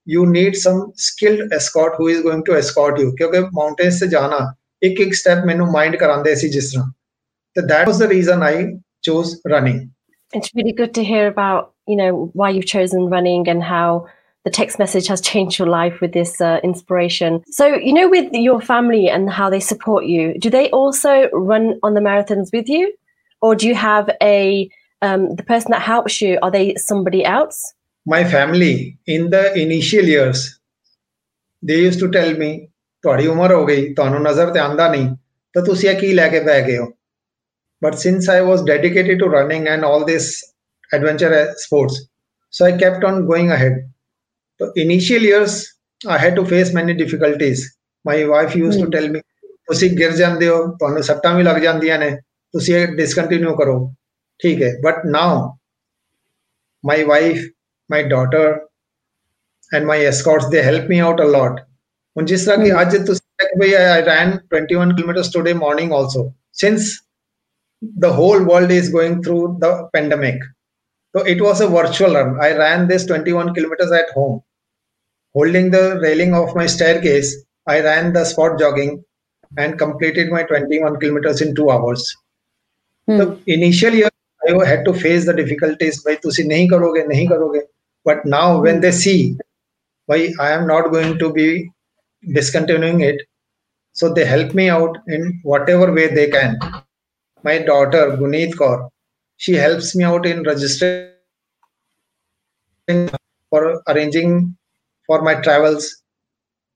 [0.07, 4.39] you need some skilled escort who is going to escort you ਕਿਉਂਕਿ ਮਾਊਂਟੇਨਸ ਤੇ ਜਾਣਾ
[4.81, 6.91] ਇੱਕ ਇੱਕ ਸਟੈਪ ਮੈਨੂੰ ਮਾਈਂਡ ਕਰਾਉਂਦੇ ਸੀ ਜਿਸ ਤਰ੍ਹਾਂ।
[7.55, 8.55] ਤੇ that was the reason I
[9.07, 9.79] chose running
[10.33, 13.89] It's really good to hear about, you know, why you've chosen running and how
[14.44, 17.42] the text message has changed your life with this uh, inspiration.
[17.50, 21.78] So, you know, with your family and how they support you, do they also run
[21.82, 22.92] on the marathons with you?
[23.40, 24.70] Or do you have a,
[25.02, 27.74] um, the person that helps you, are they somebody else?
[28.08, 30.58] my family in the initial years
[31.62, 32.50] they used to tell me
[33.02, 35.08] ਤੁਹਾਡੀ ਉਮਰ ਹੋ ਗਈ ਤੁਹਾਨੂੰ ਨਜ਼ਰ ਤੇ ਆਂਦਾ ਨਹੀਂ
[35.54, 36.86] ਤਾਂ ਤੁਸੀਂ ਇਹ ਕੀ ਲੈ ਕੇ ਬਹਿ ਗਏ ਹੋ
[37.86, 40.30] but since i was dedicated to running and all this
[40.96, 41.98] adventure sports
[42.58, 43.76] so i kept on going ahead
[44.62, 45.52] So initial years,
[46.04, 47.60] I had to face many difficulties.
[48.04, 48.94] My wife used to Hmm.
[48.96, 49.20] tell me,
[49.68, 52.10] ਤੁਸੀਂ ਗਿਰ ਜਾਂਦੇ ਹੋ ਤੁਹਾਨੂੰ ਸੱਟਾਂ ਵੀ ਲੱਗ ਜਾਂਦੀਆਂ ਨੇ
[52.54, 53.74] ਤੁਸੀਂ ਇਹ ਡਿਸਕੰਟੀਨਿਊ ਕਰੋ
[54.40, 55.40] ਠੀਕ ਹੈ but now
[56.84, 57.42] my wife
[57.90, 58.58] my daughter
[59.76, 61.60] and my escorts they help me out a lot
[62.16, 65.92] ਹੁਣ ਜਿਸ ਤਰ੍ਹਾਂ ਕਿ ਅੱਜ ਤੁਸੀਂ ਕਿਹਾ ਕਿ ਭਈ I ran 21 kilometers today morning
[65.98, 66.24] also
[66.62, 66.88] since
[68.04, 70.46] the whole world is going through the pandemic
[71.14, 74.36] so it was a virtual run I ran this 21 kilometers at home
[75.33, 79.03] Holding the railing of my staircase, I ran the spot jogging
[79.57, 82.15] and completed my 21 kilometers in two hours.
[83.07, 83.17] Hmm.
[83.17, 84.09] The initial year,
[84.47, 87.61] I had to face the difficulties by to say, nahi karoge, nahi karoge.
[88.05, 89.37] But now, when they see,
[90.05, 91.69] why I am not going to be
[92.33, 93.21] discontinuing it,
[93.93, 96.59] so they help me out in whatever way they can.
[97.43, 98.89] My daughter, Guneet Kaur,
[99.37, 101.11] she helps me out in registering
[103.49, 104.57] for arranging
[105.07, 106.01] for my travels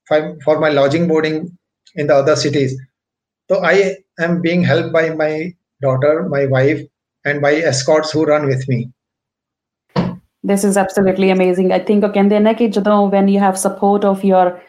[0.07, 1.57] for, my lodging boarding
[1.95, 2.79] in the other cities
[3.49, 6.81] so I am being helped by my daughter my wife
[7.25, 8.89] and by escorts who run with me
[10.43, 11.71] This is absolutely amazing.
[11.73, 14.61] I think again, when you have support of your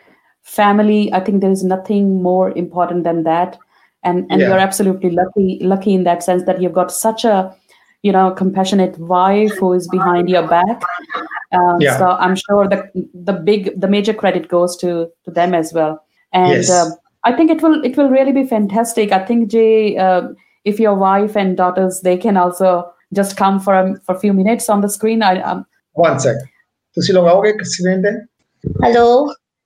[0.42, 3.58] family, I think there is nothing more important than that.
[4.02, 4.48] And and Yeah.
[4.48, 7.54] you're absolutely lucky, lucky in that sense that you've got such a,
[8.01, 10.81] you know, compassionate wife who is behind your back.
[11.57, 11.97] Um, Yeah.
[11.97, 12.79] So I'm sure the
[13.29, 15.93] the big the major credit goes to to them as well.
[16.31, 16.71] And Yes.
[16.77, 19.11] um, I think it will it will really be fantastic.
[19.11, 20.23] I think Jay, uh,
[20.71, 22.73] if your wife and daughters they can also
[23.13, 25.21] just come for a, for a few minutes on the screen.
[25.29, 25.63] I um,
[26.07, 26.43] one sec
[26.95, 28.13] ਤੁਸੀਂ ਲੋਗ ਆਓਗੇ screen ਤੇ
[28.83, 29.07] Hello,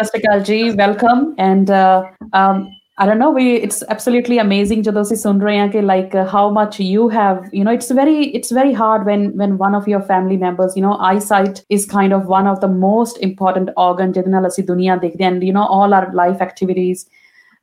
[0.00, 1.20] Sastrikal ji, welcome.
[1.44, 2.02] And uh,
[2.40, 2.58] um,
[2.97, 3.31] I don't know.
[3.31, 7.49] We it's absolutely amazing, Jadosi sundrayanke like uh, how much you have.
[7.53, 10.81] You know, it's very it's very hard when when one of your family members, you
[10.81, 14.11] know, eyesight is kind of one of the most important organ.
[14.13, 17.07] Jadna lasi dunya dekhte, and you know all our life activities.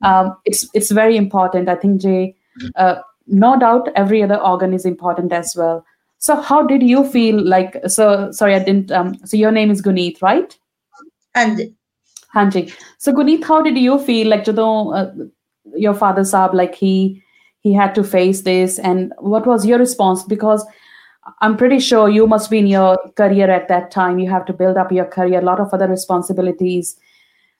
[0.01, 1.69] Um, it's it's very important.
[1.69, 2.35] I think Jay,
[2.75, 2.95] uh,
[3.27, 5.85] no doubt, every other organ is important as well.
[6.17, 7.77] So how did you feel like?
[7.87, 8.91] So sorry, I didn't.
[8.91, 10.57] Um, so your name is Guneet, right?
[11.35, 11.75] And
[12.39, 12.65] Hanji.
[12.97, 15.07] So Guneet, how did you feel like ਜਦੋਂ uh,
[15.85, 16.93] your father saab like he
[17.67, 20.65] he had to face this and what was your response because
[21.41, 24.19] I'm pretty sure you must be in your career at that time.
[24.19, 26.97] You have to build up your career, a lot of other responsibilities.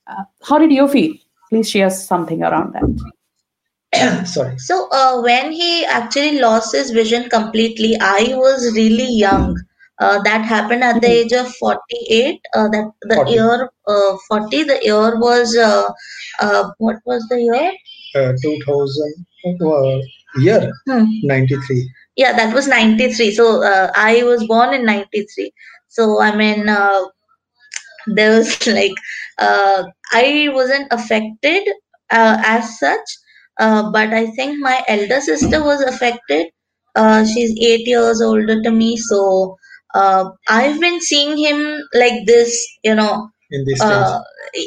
[0.07, 1.13] Uh, how did you feel?
[1.49, 4.25] Please share something around that.
[4.27, 9.59] sorry so uh, when he actually lost his vision completely, I was really young.
[9.99, 11.19] Uh, that happened at the Mhm.
[11.19, 12.39] age of 48.
[12.55, 13.31] Uh, that the 40.
[13.33, 14.63] year uh, 40.
[14.63, 15.83] The year was uh,
[16.39, 17.71] uh, what was the year?
[18.15, 19.25] uh, 2000
[19.61, 19.97] uh,
[20.41, 21.05] year Hmm.
[21.23, 23.31] 93 Yeah, that was 93.
[23.31, 25.51] So uh, I was born in 93.
[25.87, 27.01] So I mean, uh,
[28.07, 28.87] there was like
[29.33, 31.63] uh, I wasn't affected
[32.11, 33.07] uh, as such,
[33.59, 36.47] uh, but I think my elder sister was affected.
[36.95, 39.57] Uh, she's eight years older to me, so
[39.93, 44.07] uh, I've been seeing him like this, you know, in this stage.
[44.07, 44.19] uh,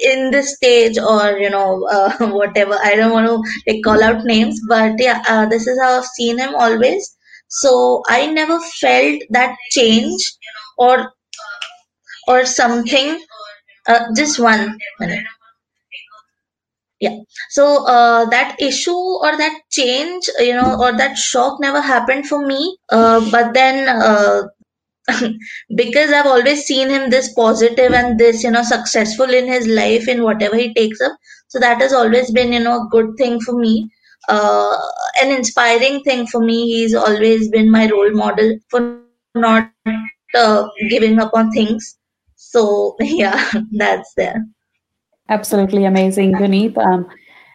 [0.04, 2.78] in this stage or you know uh, whatever.
[2.82, 6.06] I don't want to like call out names but yeah uh, this is how i've
[6.06, 7.16] seen him always.
[7.48, 10.22] So i never felt that change
[10.78, 11.12] or
[12.26, 13.24] or something.
[13.86, 15.24] Uh, just one minute.
[17.00, 17.16] Yeah.
[17.50, 22.46] So uh, that issue or that change you know or that shock never happened for
[22.46, 22.76] me.
[22.90, 24.42] Uh, but then uh,
[25.74, 30.08] because I've always seen him this positive and this, you know, successful in his life
[30.08, 31.12] in whatever he takes up.
[31.48, 33.90] So that has always been, you know, a good thing for me,
[34.28, 34.76] uh,
[35.20, 36.66] an inspiring thing for me.
[36.66, 39.00] He's always been my role model for
[39.34, 39.70] not
[40.34, 41.98] uh, giving up on things.
[42.36, 44.44] So yeah, that's there.
[45.28, 46.76] Absolutely amazing, Guneet.
[46.78, 47.08] Um,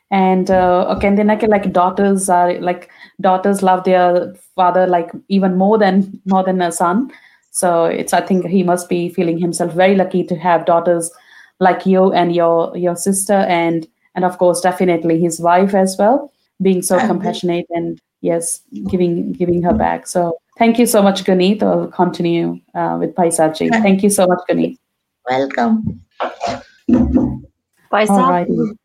[0.09, 5.77] and uh, okay, like, like daughters are like daughters love their father like even more
[5.77, 7.11] than more than a son.
[7.57, 11.09] So it's I think he must be feeling himself very lucky to have daughters
[11.59, 16.31] like you and your your sister and and of course definitely his wife as well
[16.61, 20.05] being so compassionate and yes giving giving her back.
[20.05, 21.63] So thank you so much, Guneet.
[21.63, 23.69] I'll continue uh, with Paisachi.
[23.69, 24.77] Thank you so much, Guneet.
[25.27, 26.01] Welcome.
[27.91, 28.77] Faisal?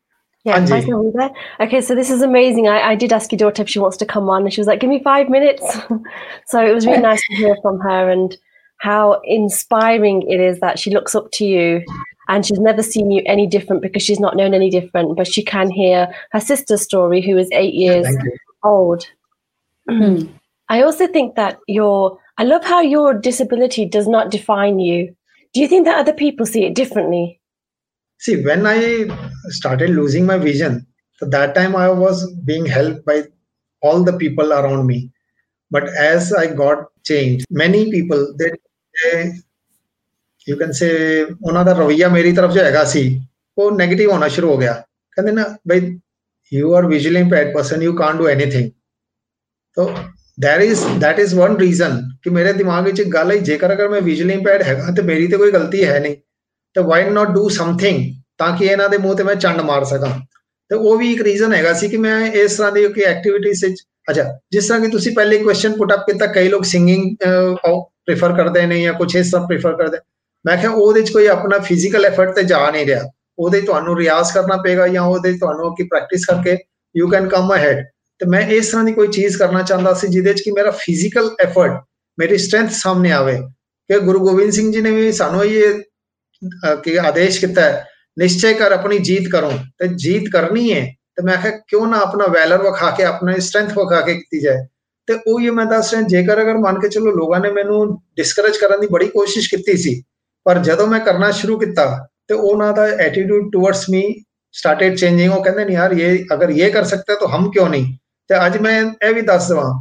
[0.45, 0.67] Yeah, Anji.
[0.67, 1.31] Faisal, are you there?
[1.59, 2.67] Okay, so this is amazing.
[2.67, 4.67] I, I did ask your daughter if she wants to come on, and she was
[4.67, 5.77] like, "Give me five minutes."
[6.47, 8.35] so it was really nice to hear from her and
[8.83, 11.83] how inspiring it is that she looks up to you,
[12.27, 15.41] and she's never seen you any different because she's not known any different, but she
[15.41, 19.05] can hear her sister's story, who is eight years thank you old.
[19.89, 20.23] Hmm.
[20.69, 25.15] I also think that your I love how your disability does not define you.
[25.53, 27.39] Do you think that other people see it differently?
[28.19, 29.05] See, when I
[29.49, 33.23] started losing my vision, so that time I was being helped by
[33.81, 35.11] all the people around me.
[35.69, 38.57] But as I got changed, many people they, they
[40.47, 40.89] you can say
[41.23, 43.21] ਉਹਨਾਂ ਦਾ ਰਵਈਆ ਮੇਰੀ ਤਰਫ ਜੋ ਹੈਗਾ ਸੀ,
[43.57, 44.73] ਉਹ negative ਹੋਣਾ ਸ਼ੁਰੂ ਹੋ ਗਿਆ।
[45.17, 45.97] ਕਹਿੰਦੇ ਨਾ, ਬਈ
[46.51, 48.69] you are visually impaired person you can't do anything
[49.77, 49.89] so
[50.39, 54.01] that is that is one reason ਕਿ ਮੇਰੇ ਦਿਮਾਗ ਵਿੱਚ ਗੱਲ ਹੈ ਜੇਕਰ ਅਗਰ ਮੈਂ
[54.01, 56.15] ਵਿਜ਼ੂਅਲੀ ਇੰਪੇਅਰਡ ਹੈਗਾ ਤੇ ਮੇਰੀ ਤੇ ਕੋਈ ਗਲਤੀ ਹੈ ਨਹੀਂ
[56.75, 58.03] ਤੇ ਵਾਈ ਨਾਟ ਡੂ ਸਮਥਿੰਗ
[58.37, 60.19] ਤਾਂ ਕਿ ਇਹਨਾਂ ਦੇ ਮੂੰਹ ਤੇ ਮੈਂ ਚੰਡ ਮਾਰ ਸਕਾਂ
[60.71, 63.81] ਤੇ ਉਹ ਵੀ ਇੱਕ ਰੀਜ਼ਨ ਹੈਗਾ ਸੀ ਕਿ ਮੈਂ ਇਸ ਤਰ੍ਹਾਂ ਦੀ ਕੋਈ ਐਕਟੀਵਿਟੀਜ਼ ਵਿੱਚ
[64.09, 67.25] ਅੱਛਾ ਜਿਸ ਤਰ੍ਹਾਂ ਕਿ ਤੁਸੀਂ ਪਹਿਲੇ ਕੁਐਸਚਨ ਪੁੱਟ ਅਪ ਕੀਤਾ ਕਈ ਲੋਕ ਸਿੰਗਿੰਗ
[68.05, 69.97] ਪ੍ਰੇਫਰ ਕਰਦੇ ਨੇ ਜਾਂ ਕੁਝ ਇਸ ਤਰ੍ਹਾਂ ਪ੍ਰੇਫਰ ਕਰਦੇ।
[70.45, 73.03] ਮੈਂ ਕਿਹਾ ਉਹਦੇ ਵਿੱਚ ਕੋਈ ਆਪਣਾ ਫਿਜ਼ੀਕਲ ਐਫਰਟ ਤੇ ਜਾ ਨਹੀਂ ਰਿਹਾ।
[73.39, 76.57] ਉਹਦੇ ਤੁਹਾਨੂੰ ਰਿਆਜ਼ ਕਰਨਾ ਪਏਗਾ ਜਾਂ ਉਹਦੇ ਤੁਹਾਨੂੰ ਕੀ ਪ੍ਰੈਕਟਿਸ ਕਰਕੇ
[76.95, 77.83] ਯੂ ਕੈਨ ਕਮ ਅਹੈਡ
[78.21, 81.29] ਤੇ ਮੈਂ ਇਸ ਤਰ੍ਹਾਂ ਦੀ ਕੋਈ ਚੀਜ਼ ਕਰਨਾ ਚਾਹੁੰਦਾ ਸੀ ਜਿਹਦੇ ਵਿੱਚ ਕਿ ਮੇਰਾ ਫਿਜ਼ੀਕਲ
[81.41, 81.81] ਐਫਰਟ
[82.17, 83.37] ਮੇਰੀ ਸਟਰੈਂਥ ਸਾਹਮਣੇ ਆਵੇ।
[83.89, 85.79] ਕਿ ਗੁਰੂ ਗੋਬਿੰਦ ਸਿੰਘ ਜੀ ਨੇ ਵੀ ਸਾਨੂੰ ਇਹ
[86.83, 87.85] ਕਿ ਆਦੇਸ਼ ਕੀਤਾ ਹੈ,
[88.19, 90.85] ਨਿਸ਼ਚੈ ਕਰ ਆਪਣੀ ਜੀਤ ਕਰੋ। ਤੇ ਜੀਤ ਕਰਨੀ ਹੈ
[91.15, 94.65] ਤੇ ਮੈਂ ਕਿਹਾ ਕਿਉਂ ਨਾ ਆਪਣਾ ਵੈਲਰ ਵਿਖਾ ਕੇ, ਆਪਣਾ ਸਟਰੈਂਥ ਵਿਖਾ ਕੇ ਕੀਤੀ ਜਾਏ।
[95.07, 97.85] ਤੇ ਉਹ ਹੀ ਮੈਂ ਦੱਸ ਰਿਹਾ, ਜੇਕਰ ਅਗਰ ਮੰਨ ਕੇ ਚਲੋ ਲੋਕਾਂ ਨੇ ਮੈਨੂੰ
[98.15, 100.01] ਡਿਸਕਰੇਜ ਕਰਨ ਦੀ ਬੜੀ ਕੋਸ਼ਿਸ਼ ਕੀਤੀ ਸੀ,
[100.45, 101.85] ਪਰ ਜਦੋਂ ਮੈਂ ਕਰਨਾ ਸ਼ੁਰੂ ਕੀਤਾ
[102.27, 104.03] ਤੇ ਉਹਨਾਂ ਦਾ attitude towards me
[104.55, 107.97] started changing ਉਹ ਕਹਿੰਦੇ ਨਹੀਂ ਯਾਰ, ਇਹ ਅਗਰ ਇਹ ਕਰ ਸਕਤੇ ਤਾਂ ਹਮ ਕਿਉਂ ਨਹੀਂ?
[108.29, 109.71] ਤੇ ਅੱਜ ਮੈਂ ਇਹ ਵੀ ਦੱਸ ਦਵਾਂ,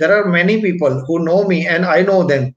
[0.00, 2.50] there are many people who know me and I know them.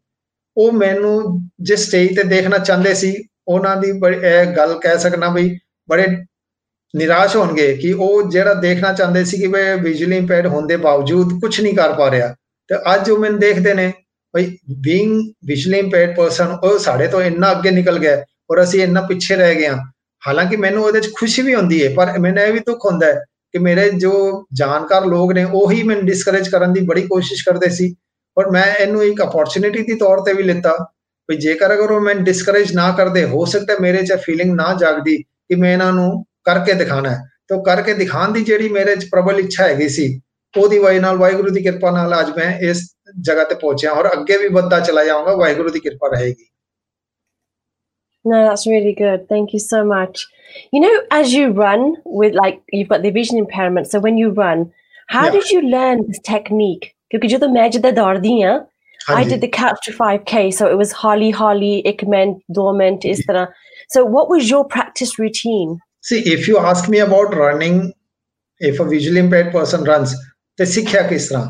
[0.57, 3.13] ਉਹ ਮੈਨੂੰ ਜਿਸ ਸਟੇਜ ਤੇ ਦੇਖਣਾ ਚਾਹੁੰਦੇ ਸੀ,
[3.47, 5.57] ਉਹਨਾਂ ਦੀ ਇਹ ਗੱਲ ਕਹਿ ਸਕਣਾ ਬਈ
[5.89, 6.05] ਬੜੇ
[6.95, 11.39] ਨਿਰਾਸ਼ ਹੋਣਗੇ ਕਿ ਉਹ ਜਿਹੜਾ ਦੇਖਣਾ ਚਾਹੁੰਦੇ ਸੀ ਕਿ ਵੇ ਵਿਜ਼ੂਅਲੀ ਇੰਪੇਅਰਡ ਹੋਣ ਦੇ ਬਾਵਜੂਦ
[11.41, 12.34] ਕੁਝ ਨਹੀਂ ਕਰ ਪਾ ਰਿਹਾ।
[12.69, 13.91] ਤੇ ਅੱਜ ਉਹ ਮੈਨੂੰ ਦੇਖਦੇ ਨੇ
[14.34, 14.45] ਭਾਈ
[14.81, 19.36] ਬੀਇੰਗ ਵਿਜ਼ੂਅਲੀ ਇੰਪੇਅਰਡ ਪਰਸਨ ਉਹ ਸਾਡੇ ਤੋਂ ਇੰਨਾ ਅੱਗੇ ਨਿਕਲ ਗਿਆ ਔਰ ਅਸੀਂ ਇੰਨਾ ਪਿੱਛੇ
[19.36, 19.77] ਰਹਿ ਗਏ ਹਾਂ।
[20.23, 23.23] ਹਾਲਾਂਕਿ ਮੈਨੂੰ ਉਹਦੇ ਵਿੱਚ ਖੁਸ਼ੀ ਵੀ ਹੁੰਦੀ ਹੈ, ਪਰ ਮੈਨੂੰ ਇਹ ਵੀ ਦੁੱਖ ਹੁੰਦਾ ਹੈ
[23.53, 27.93] ਕਿ ਮੇਰੇ ਜੋ ਜਾਣਕਾਰ ਲੋਕ ਨੇ ਉਹੀ ਮੈਨੂੰ ਡਿਸਕਰੇਜ ਕਰਨ ਦੀ ਬੜੀ ਕੋਸ਼ਿਸ਼ ਕਰਦੇ ਸੀ
[28.38, 30.75] ਔਰ ਮੈਂ ਇਹਨੂੰ ਇੱਕ ਅਪੋਰਚੁਨਿਟੀ ਦੀ ਤੌਰ ਤੇ ਵੀ ਲਿੱਤਾ
[31.29, 35.17] ਵੀ ਜੇਕਰ ਅਗਰ ਉਹ ਮੈਨੂੰ ਡਿਸਕਰੇਜ ਨਾ ਕਰਦੇ, ਹੋ ਸਕਦਾ ਮੇਰੇ 'ਚ ਫੀਲਿੰਗ ਨਾ ਜਾਗਦੀ
[35.17, 39.09] ਕਿ ਮੈਂ ਇਹਨਾਂ ਨੂੰ ਕਰਕੇ ਦਿਖਾਣਾ ਹੈ ਤੇ ਉਹ ਕਰਕੇ ਦਿਖਾਉਣ ਦੀ ਜਿਹੜੀ ਮੇਰੇ 'ਚ
[39.12, 40.09] ਪ੍ਰਬਲ ਇੱਛਾ ਹੈਗੀ ਸੀ
[40.54, 42.83] ਉਹਦੀ ਵਜ੍ਹਾ ਨਾਲ ਵਾਹਿਗੁਰੂ ਦੀ ਕਿਰਪਾ ਨਾਲ ਅੱਜ ਮੈਂ ਇਸ
[43.26, 46.46] ਜਗ੍ਹਾ ਤੇ ਪਹੁੰਚਿਆ ਔਰ ਅੱਗੇ ਵੀ ਵੱਧਦਾ ਚਲਾ ਜਾਊਂਗਾ ਵਾਹਿਗੁਰੂ ਦੀ ਕਿਰਪਾ ਰਹੇਗੀ
[48.24, 49.22] No, that's really good.
[49.28, 50.22] Thank you so much.
[50.72, 51.85] You know, as you run
[52.16, 54.64] with like you've got the vision impairment, so when you run,
[55.09, 55.30] how Yeah.
[55.37, 56.85] did you learn this technique?
[57.11, 60.68] क्योंकि जो तो मैं जिदा दौड़दी हां I ਹਾਂਜੀ did the couch to 5k so
[60.72, 63.46] it was holly holly एक minute दो minute इस तरह
[63.94, 65.72] so what was your practice routine
[66.04, 67.92] See, if you ask me about running,
[68.61, 70.14] if a visually impaired person runs,
[70.59, 71.46] ਤੇ ਸਿੱਖਿਆ ਕਿਸ ਤਰ੍ਹਾਂ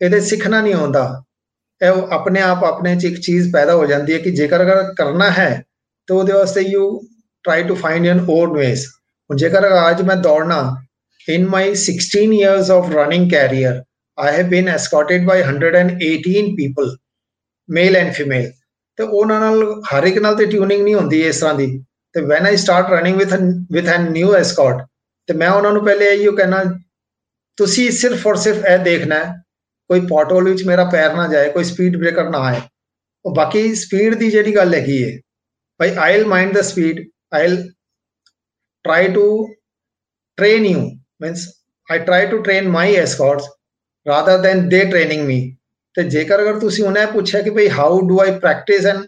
[0.00, 1.02] ਇਹਦੇ ਸਿੱਖਣਾ ਨਹੀਂ ਆਉਂਦਾ
[1.80, 5.30] ਇਹ ਆਪਣੇ ਆਪ ਆਪਣੇ ਚ ਇੱਕ ਚੀਜ਼ ਪੈਦਾ ਹੋ ਜਾਂਦੀ ਹੈ ਕਿ ਜੇਕਰ ਅਗਰ ਕਰਨਾ
[5.30, 5.50] ਹੈ
[6.08, 6.84] ਤਾਂ ਉਹਦੇ ਵਾਸਤੇ you
[7.44, 8.86] try to find your own ways
[9.30, 10.60] ਹੁਣ ਜੇਕਰ ਅੱਜ ਮੈਂ ਦੌੜਨਾ
[11.28, 13.72] in my 16 years of running career
[14.18, 16.88] i have been escorted by 118 people
[17.68, 18.48] male and female
[18.98, 21.66] ਤੇ ਉਹਨਾਂ ਨਾਲ ਹਰ ਇੱਕ ਨਾਲ ਤੇ ਟਿਊਨਿੰਗ ਨਹੀਂ ਹੁੰਦੀ ਇਸ ਤਰ੍ਹਾਂ ਦੀ
[22.15, 23.33] ਤੇ when I start running with
[23.71, 24.85] with an new escort
[25.29, 26.63] ਤੇ ਮੈਂ ਉਹਨਾਂ ਨੂੰ ਪਹਿਲੇ ਇਹੀ ਕਹਿਣਾ
[27.57, 29.33] ਤੁਸੀਂ ਸਿਰਫ ਔਰ ਸਿਰਫ ਇਹ ਦੇਖਣਾ ਹੈ
[29.89, 32.61] ਕੋਈ ਪੋਟੋਲ ਵਿੱਚ ਮੇਰਾ ਪੈਰ ਨਾ ਜਾਏ ਕੋਈ ਸਪੀਡ ਬ੍ਰੇਕਰ ਨਾ ਆਏ
[33.25, 35.17] ਉਹ ਬਾਕੀ ਸਪੀਡ ਦੀ ਜਿਹੜੀ ਗੱਲ ਹੈਗੀ ਹੈ
[35.79, 37.63] ਭਾਈ I'll mind the speed I'll
[38.85, 39.25] try to
[40.37, 40.81] train you
[41.19, 41.43] means
[41.87, 43.45] i try to train my escorts
[44.05, 45.41] rather than they training me
[45.97, 49.05] ਤੇ ਜੇਕਰ ਅਗਰ ਤੁਸੀਂ ਉਹਨੇ ਪੁੱਛਿਆ ਕਿ ਭਈ how do I practice and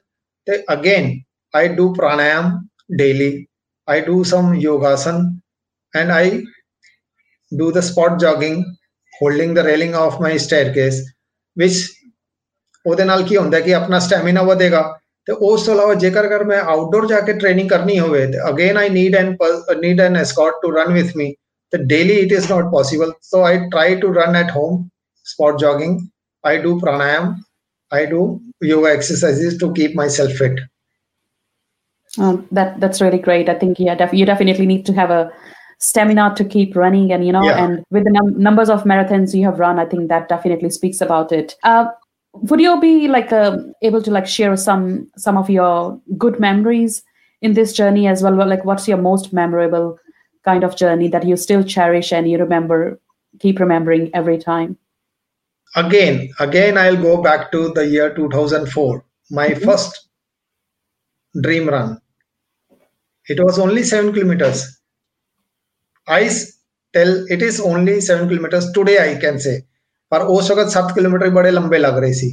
[0.47, 1.09] ਤੇ again
[1.53, 2.51] I do pranayama
[2.89, 3.47] daily.
[3.87, 5.39] I do some yogasan
[5.93, 6.43] and I
[7.51, 8.65] do the spot jogging
[9.13, 11.01] holding the railing of my staircase
[11.57, 11.85] which
[12.85, 14.81] ਉਹਦੇ ਨਾਲ ਕੀ ਹੁੰਦਾ ਕਿ ਆਪਣਾ ਸਟੈਮਿਨਾ ਵਧੇਗਾ
[15.27, 18.77] ਤੇ ਉਸ ਤੋਂ ਇਲਾਵਾ ਜੇਕਰ ਅਗਰ ਮੈਂ ਆਊਟਡੋਰ ਜਾ ਕੇ ਟ੍ਰੇਨਿੰਗ ਕਰਨੀ ਹੋਵੇ ਤੇ again
[18.77, 19.35] I need an
[19.81, 21.31] need an escort to run with me
[21.73, 24.87] ਤੇ daily it is not possible so I try to run at home
[25.25, 25.99] spot jogging
[26.43, 27.35] I do pranayama
[27.91, 28.23] I do
[28.65, 30.61] yoga exercise to keep myself fit
[32.19, 33.49] uh, that that's really great.
[33.49, 35.31] I think yeah, def- you definitely need to have a
[35.79, 37.63] stamina to keep running, and you know, Yeah.
[37.65, 41.01] and with the num- numbers of marathons you have run, I think that definitely speaks
[41.01, 41.55] about it.
[41.63, 41.85] Uh,
[42.33, 47.03] would you be like uh, able to like share some some of your good memories
[47.41, 48.35] in this journey as well?
[48.35, 49.97] Like, what's your most memorable
[50.43, 52.99] kind of journey that you still cherish and you remember,
[53.39, 54.77] keep remembering every time?
[55.75, 59.63] again again i'll go back to the year 2004 my Mhm.
[59.65, 60.07] first
[61.41, 61.99] dream run
[63.27, 64.59] it was only 7 kilometers.
[66.07, 66.29] I
[66.93, 69.55] tell, it is only 7 kilometers today, i can say.
[70.11, 72.29] पर उस वक्त सात kilometre बड़े लंबे लग रहे थे।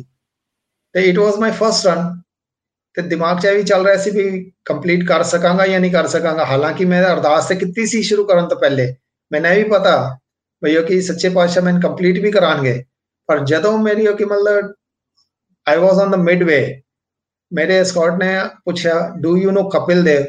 [0.95, 2.03] तो it was my first run
[2.97, 4.25] तो दिमाग चाहे भी चल रहा है भी
[4.67, 8.47] कंप्लीट कर सकांगा या नहीं कर सकांगा। हालाँकि मैं अरदास से कितनी सी शुरू करन
[8.49, 8.87] तो पहले,
[9.31, 9.97] मैंने भी पता
[10.63, 12.79] भैया कि सच्चे पातशाह मैंने कंप्लीट भी करान गए
[13.29, 14.75] पर जदों मेरी कि मतलब
[15.67, 16.61] I was on the mid way
[17.53, 18.31] मेरे स्कॉट ने
[18.65, 20.27] पूछा do you know Kapil Dev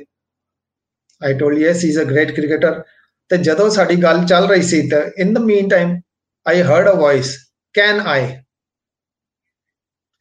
[1.25, 2.83] Kapil Dev I told yes he is a great cricketer
[3.31, 5.39] ਤੇ ਜਦੋਂ ਸਾਡੀ ਗੱਲ ਚੱਲ ਰਹੀ ਸੀ ਤਾਂ in the
[5.69, 6.01] meantime
[6.47, 7.37] I heard a voice
[7.75, 8.27] can I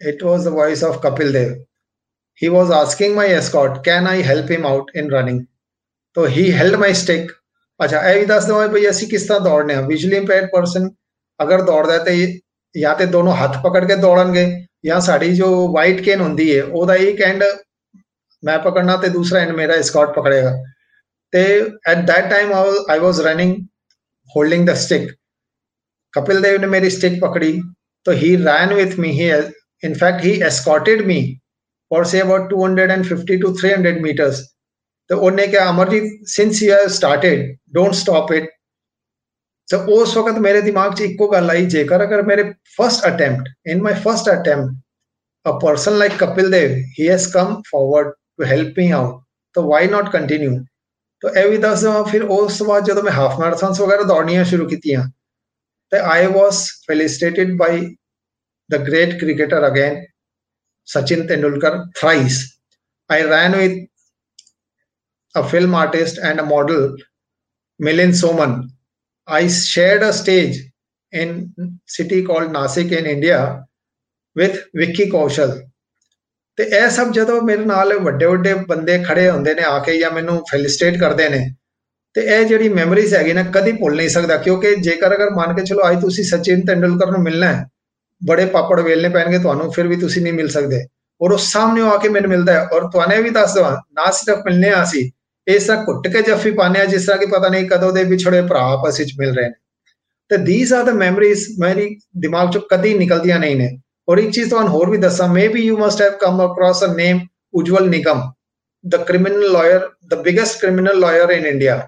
[0.02, 1.58] it was the voice of Kapil Dev.
[2.36, 5.48] He was asking my escort, can I help him out in running?
[6.16, 7.32] So he held my stick.
[7.80, 10.90] ਅੱਛਾ ਇਹ ਵੀ ਦੱਸ ਦਵਾਂ ਭਈ ਅਸੀਂ ਕਿਸ ਤਰ੍ਹਾਂ ਦੌੜਨੇ ਆ ਵਿਜ਼ੂਅਲੀ ਇੰਪੇਅਰਡ ਪਰਸਨ
[11.40, 12.16] ਅਗਰ ਦੌੜਦਾ ਤੇ
[12.76, 14.46] ਜਾਂ ਤੇ ਦੋਨੋਂ ਹੱਥ ਪਕੜ ਕੇ ਦੌੜਨਗੇ
[14.86, 17.44] ਜਾਂ ਸਾਡੀ ਜੋ ਵਾਈਟ ਕੇਨ ਹੁੰਦੀ ਹੈ ਉਹਦਾ ਇੱਕ ਐਂਡ
[18.44, 20.52] ਮੈਂ ਪਕੜਨਾ ਤੇ ਦੂਸਰਾ ਐਂਡ ਮੇਰਾ escort ਪਕੜੇਗਾ
[21.34, 21.44] ਤੇ
[21.92, 22.52] at that time
[22.96, 23.54] I was running
[24.36, 25.10] holding the stick
[26.14, 27.52] Kapil Dev ने मेरी स्टिक पकड़ी
[28.06, 29.30] तो ही ran with me he
[29.90, 31.20] in fact he escorted me
[31.92, 34.42] for say about 250 to 300 meters
[35.10, 37.46] तो उन्होंने क्या Amarjeet since you have started
[37.78, 38.50] don't stop it
[39.68, 42.44] so उस वक्त मेरे दिमाग च इको गल आई जेकर अगर मेरे
[42.78, 44.78] first attempt in my first attempt
[45.46, 49.22] a person like Kapil Dev he has come forward to help me out
[49.56, 50.58] तो why not continue
[51.24, 54.44] तो ਇਹ ਵੀ ਦੱਸ ਦਵਾਂ ਫਿਰ ਉਸ ਤੋਂ ਬਾਅਦ ਜਦੋਂ ਮੈਂ ਹਾਫ ਮੈਰਾਥਨਸ ਵਗੈਰਾ ਦੌੜਨੀਆਂ
[54.52, 55.04] ਸ਼ੁਰੂ ਕੀਤੀਆਂ
[55.92, 57.74] ਤੇ I was felicitated by
[58.70, 60.08] the great cricketer again,
[60.88, 62.58] Sachin Tendulkar, thrice.
[63.10, 63.78] I ran with
[65.36, 66.96] a film artist and a model,
[67.80, 68.70] Milind Soman.
[69.28, 70.60] I shared a stage
[71.14, 73.66] in city called Nasik in India
[74.36, 75.62] with Vicky Kaushal.
[76.59, 80.11] ਤੇ ਇਹ ਸਭ ਜਦੋਂ ਮੇਰੇ ਨਾਲ ਵੱਡੇ ਵੱਡੇ ਬੰਦੇ ਖੜੇ ਹੁੰਦੇ ਨੇ, ਆ ਕੇ ਜਾਂ
[80.11, 81.45] ਮੈਨੂੰ ਫੈਲਿਸਟੇਟ ਕਰਦੇ ਨੇ,
[82.17, 85.63] ਤੇ ਇਹ ਜਿਹੜੀ ਮੈਮਰੀਜ਼ ਹੈਗੀ ਨਾ ਕਦੀ ਭੁੱਲ ਨਹੀਂ ਸਕਦਾ, ਕਿਉਂਕਿ ਜੇਕਰ ਅਗਰ ਮੰਨ ਕੇ
[85.63, 87.65] ਚਲੋ ਅੱਜ ਤੁਸੀਂ ਸਚਿਨ ਤੈਂਡੁਲਕਰ ਨੂੰ ਮਿਲਣਾ ਹੈ,
[88.23, 90.85] ਬੜੇ ਪਾਪੜ ਵੇਲਨੇ ਪੈਣਗੇ ਤੁਹਾਨੂੰ, ਫਿਰ ਵੀ ਤੁਸੀਂ ਨਹੀਂ ਮਿਲ ਸਕਦੇ।
[91.21, 94.39] ਔਰ ਉਹ ਸਾਹਮਣੇ ਆ ਕੇ ਮੈਨੂੰ ਮਿਲਦਾ ਹੈ, ਔਰ ਤੁਹਾਨੂੰ ਵੀ ਦੱਸ ਦਵਾਂ, ਨਾ ਸਿਰਫ
[94.47, 95.11] ਮਿਲਨੇ ਆ ਸੀ
[95.47, 98.41] ਇਸ ਤਰ੍ਹਾਂ ਘੁੱਟ ਕੇ ਜੱਫੀ ਪਾਣੇ ਆ ਜਿਸ ਤਰ੍ਹਾਂ ਕਿ ਪਤਾ ਨਹੀਂ ਕਦੋਂ ਦੇ ਵਿਛੜੇ
[98.43, 99.55] ਭਰਾ ਆਪਸ ਵਿੱਚ ਮਿਲ ਰਹੇ ਨੇ।
[100.31, 103.69] ਤੇ ਥੀਸ ਆਰ ਦ ਮੈਮਰੀਜ਼ ਮੇਰੀ ਦਿਮਾਗ ਚੋਂ ਕਦੀ ਨਿਕਲਦੀਆਂ ਨਹੀਂ ਨੇ।
[104.08, 107.20] ਔਰ ਇੱਕ ਚੀਜ਼ ਤੁਹਾਨੂੰ ਹੋਰ ਵੀ ਦੱਸਾਂ maybe you must have come across a name
[107.54, 108.22] Ujjwal Nigam
[108.84, 111.88] the criminal lawyer the biggest criminal lawyer in India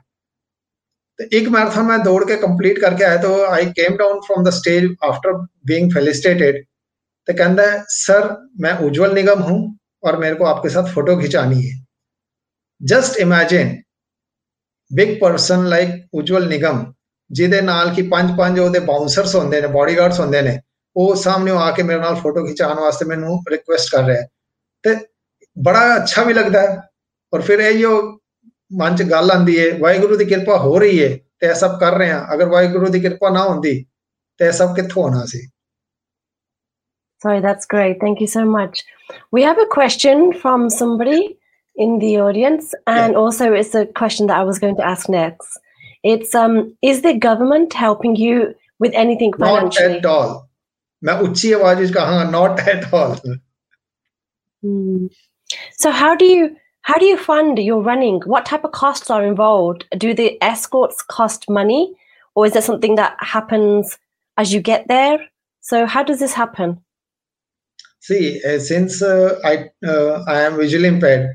[1.19, 4.51] तो एक मैराथन मैं दौड़ के कंप्लीट करके आया तो I came down from the
[4.51, 5.33] stage after
[5.65, 6.55] being felicitated
[7.27, 8.25] तो कहता है सर
[8.59, 9.57] मैं उज्जवल निगम हूं
[10.03, 11.75] और मेरे को आपके साथ फोटो खिंचानी है
[12.81, 13.75] just imagine
[14.91, 16.81] big person like Ujjwal Nigam
[17.29, 20.59] ਜਿਹਦੇ ਨਾਲ ਕਿ ਪੰਜ ਪੰਜ ਉਹਦੇ ਬਾਉਂਸਰਸ ਹੁੰਦੇ ਨੇ ਬਾਡੀਗਾਰਡਸ ਹੁੰਦੇ ਨੇ
[20.95, 24.21] ਉਹ ਸਾਹਮਣੇ ਆ ਕੇ ਮੇਰੇ ਨਾਲ ਫੋਟੋ ਖਿਚਾਉਣ ਵਾਸਤੇ ਮੈਨੂੰ ਰਿਕੁਐਸਟ ਕਰ ਰਿਹਾ
[24.83, 24.95] ਤੇ
[25.57, 26.81] ਬੜਾ ਅੱਛਾ ਵੀ ਲੱਗਦਾ ਹੈ
[27.33, 27.91] ਔਰ ਫਿਰ ਇਹ ਜੋ
[28.79, 31.97] ਮਨ ਚ ਗੱਲ ਆਂਦੀ ਹੈ ਵਾਹਿਗੁਰੂ ਦੀ ਕਿਰਪਾ ਹੋ ਰਹੀ ਹੈ ਤੇ ਇਹ ਸਭ ਕਰ
[31.97, 33.73] ਰਹੇ ਹਾਂ ਅਗਰ ਵਾਹਿਗੁਰੂ ਦੀ ਕਿਰਪਾ ਨਾ ਹੁੰਦੀ
[34.39, 35.47] ਤੇ ਇਹ ਸਭ ਕਿੱਥੋਂ ਹੋਣਾ ਸੀ
[37.23, 37.99] Sorry, that's great.
[38.01, 38.79] Thank you so much.
[39.31, 41.17] We have a question from somebody
[41.75, 43.19] in the audience, and Yeah.
[43.23, 45.59] also it's a question that I was going to ask next.
[46.03, 48.39] It's um, is the government helping you
[48.79, 49.99] with anything not financially?
[49.99, 50.33] at all
[51.06, 53.38] मैं उच्ची आवाज में कहा not at all
[55.82, 56.46] So how do you
[56.88, 58.16] how do you fund your running?
[58.32, 59.84] What type of costs are involved?
[60.04, 61.82] Do the escorts cost money,
[62.34, 63.92] or is that something that happens
[64.42, 65.18] as you get there?
[65.70, 66.74] So how does this happen?
[68.08, 69.54] See, uh, since uh, I
[69.94, 71.30] uh, I am visually impaired,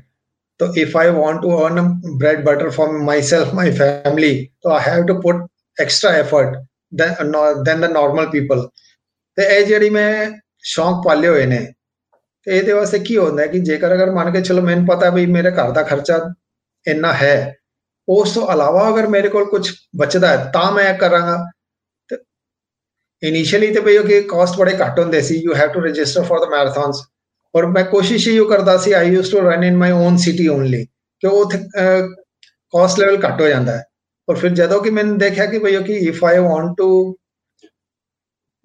[0.60, 5.06] so if I want to earn bread butter for myself, my family, so I have
[5.06, 5.42] to put
[5.78, 7.32] extra effort than
[7.70, 8.70] than the normal people.
[9.38, 10.30] ਤੇ ਇਹ ਜਿਹੜੀ ਮੈਂ
[10.64, 11.66] ਸ਼ੌਂਕ ਪਾਲੇ ਹੋਏ ਨੇ
[12.46, 15.50] ਤੇ ਇਹਦੇ ਵਾਸਤੇ ਕੀ ਹੁੰਦਾ ਕਿ ਜੇਕਰ ਅਗਰ ਮੰਨ ਕੇ ਚਲੋ ਮੈਨੂੰ ਪਤਾ ਵੀ ਮੇਰੇ
[15.50, 16.18] ਘਰ ਦਾ ਖਰਚਾ
[16.86, 17.54] ਇੰਨਾ ਹੈ
[18.08, 21.36] ਉਸ ਤੋਂ ਇਲਾਵਾ ਅਗਰ ਮੇਰੇ ਕੋਲ ਕੁਝ ਬਚਦਾ ਹੈ ਤਾਂ ਮੈਂ ਕਰਾਂਗਾ
[22.08, 22.16] ਤੇ
[23.22, 26.44] ਇਨੀਸ਼ੀਅਲੀ ਤੇ ਬਈ ਉਹ ਕਿ ਕਾਸਟ ਬੜੇ ਘੱਟ ਹੁੰਦੇ ਸੀ you have to register for
[26.46, 27.02] the marathons
[27.54, 30.84] ਔਰ ਮੈਂ ਕੋਸ਼ਿਸ਼ ਹੀ ਕਰਦਾ ਸੀ I used to run in my own city only
[31.22, 31.50] ਕਿ ਉਹ
[32.72, 33.84] ਕਾਸਟ ਲੈਵਲ ਘੱਟ ਹੋ ਜਾਂਦਾ ਹੈ
[34.28, 36.88] ਔਰ ਫਿਰ ਜਦੋਂ ਕਿ ਮੈਂ ਦੇਖਿਆ ਕਿ ਭਈ ਕਿ if I want to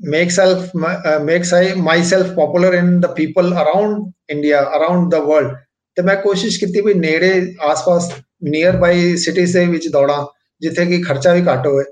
[0.01, 1.45] make self uh, make
[1.77, 5.53] myself popular in the people around India around the world
[5.97, 7.33] ਤੇ ਮੈਂ ਕੋਸ਼ਿਸ਼ ਕੀਤੀ ਵੀ ਨੇੜੇ
[7.71, 8.09] ਆਸ-ਪਾਸ
[8.51, 10.25] ਨੀਅਰ ਬਾਈ ਸਿਟੀਜ਼ ਦੇ ਵਿੱਚ ਦੌੜਾਂ
[10.61, 11.85] ਜਿੱਥੇ ਕਿ ਖਰਚਾ ਵੀ ਘੱਟ ਹੋਵੇ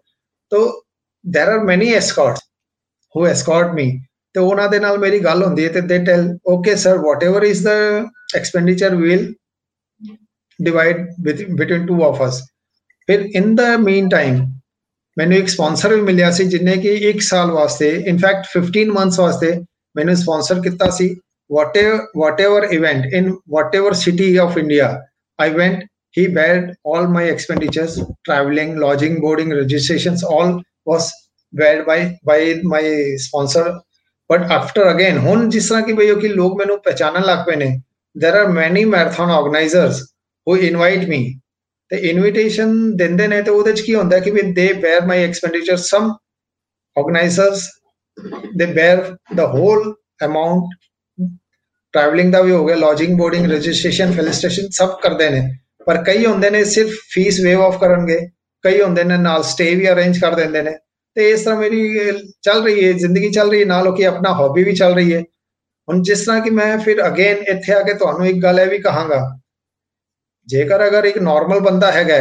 [0.51, 0.61] ਤੋ
[1.25, 2.47] there are many escorts
[3.15, 3.87] who escort me
[4.35, 6.25] ਤੇ ਉਹਨਾਂ ਦੇ ਨਾਲ ਮੇਰੀ ਗੱਲ ਹੁੰਦੀ ਹੈ ਤੇ they tell
[6.55, 7.79] okay sir whatever is the
[8.41, 9.27] expenditure we will
[10.59, 12.41] divide with, between two of us
[13.09, 14.41] ਫਿਰ in the meantime
[15.19, 19.53] ਮੈਨੂੰ ਇੱਕ ਸਪਾਂਸਰ ਵੀ ਮਿਲਿਆ ਸੀ ਜਿਨੇ ਕਿ 1 ਸਾਲ ਵਾਸਤੇ ਇਨਫੈਕਟ 15 ਮੰਥਸ ਵਾਸਤੇ
[19.97, 21.17] ਮੈਨੂੰ ਸਪਾਂਸਰ ਕੀਤਾ ਸੀ
[21.51, 24.89] whatever whatever event in whatever city of india
[25.39, 25.81] i went
[26.17, 27.95] he bared all my expenditures
[28.25, 30.53] traveling lodging boarding registrations all
[30.87, 31.11] was
[31.53, 32.39] bared by by
[32.75, 32.83] my
[33.27, 33.65] sponsor
[34.31, 37.71] but after again ਹੁਣ ਜਿਸ ਤਰ੍ਹਾਂ ਕਿ ਭਈਓ ਕਿ ਲੋਕ ਮੈਨੂੰ ਪਹਿਚਾਨਣ ਲੱਗ ਪਏ ਨੇ
[38.17, 39.99] there are many marathon organizers
[40.47, 41.21] who invite me
[41.91, 45.77] ਤੇ ਇਨਵੀਟੇਸ਼ਨ ਦਿੰਦੇ ਨੇ ਤੇ ਉਹਦੇ ਚ ਕੀ ਹੁੰਦਾ ਕਿ ਵੀ they bear my expenditure
[45.77, 46.11] some
[46.97, 47.69] organisers
[48.57, 49.95] they bear the whole
[50.25, 50.75] amount
[51.95, 55.43] travelling ਦਾ ਵੀ ਹੋ ਗਿਆ lodging boarding registration fill station ਸਭ ਕਰਦੇ ਨੇ
[55.87, 58.19] ਪਰ ਕਈ ਹੁੰਦੇ ਨੇ ਸਿਰਫ ਫੀਸ ਵੇਵ ਆਫ ਕਰਨਗੇ
[58.65, 60.77] ਕਈ ਹੁੰਦੇ ਨੇ ਨਾਲ ਸਟੇ ਵੀ ਅਰੇਂਜ ਕਰ ਦਿੰਦੇ ਨੇ
[61.17, 64.65] ਤੇ ਇਸ ਤਰ੍ਹਾਂ ਮੇਰੀ ਚੱਲ ਰਹੀ ਹੈ ਜ਼ਿੰਦਗੀ ਚੱਲ ਰਹੀ ਹੈ ਨਾਲ ਕਿ ਆਪਣਾ ਹੌਬੀ
[64.65, 65.21] ਵੀ ਚੱਲ ਰਹੀ ਹੈ
[65.89, 68.79] ਹੁਣ ਜਿਸ ਤਰ੍ਹਾਂ ਕਿ ਮੈਂ ਫਿਰ ਅਗੇਨ ਇੱਥੇ ਆ ਕੇ ਤੁਹਾਨੂੰ ਇੱਕ ਗੱਲ ਇਹ ਵੀ
[68.79, 69.21] ਕਹਾਂਗਾ
[70.48, 72.16] ਜੇਕਰ ਅਗਰ ਇੱਕ ਨਾਰਮਲ ਬੰਦਾ ਹੈਗਾ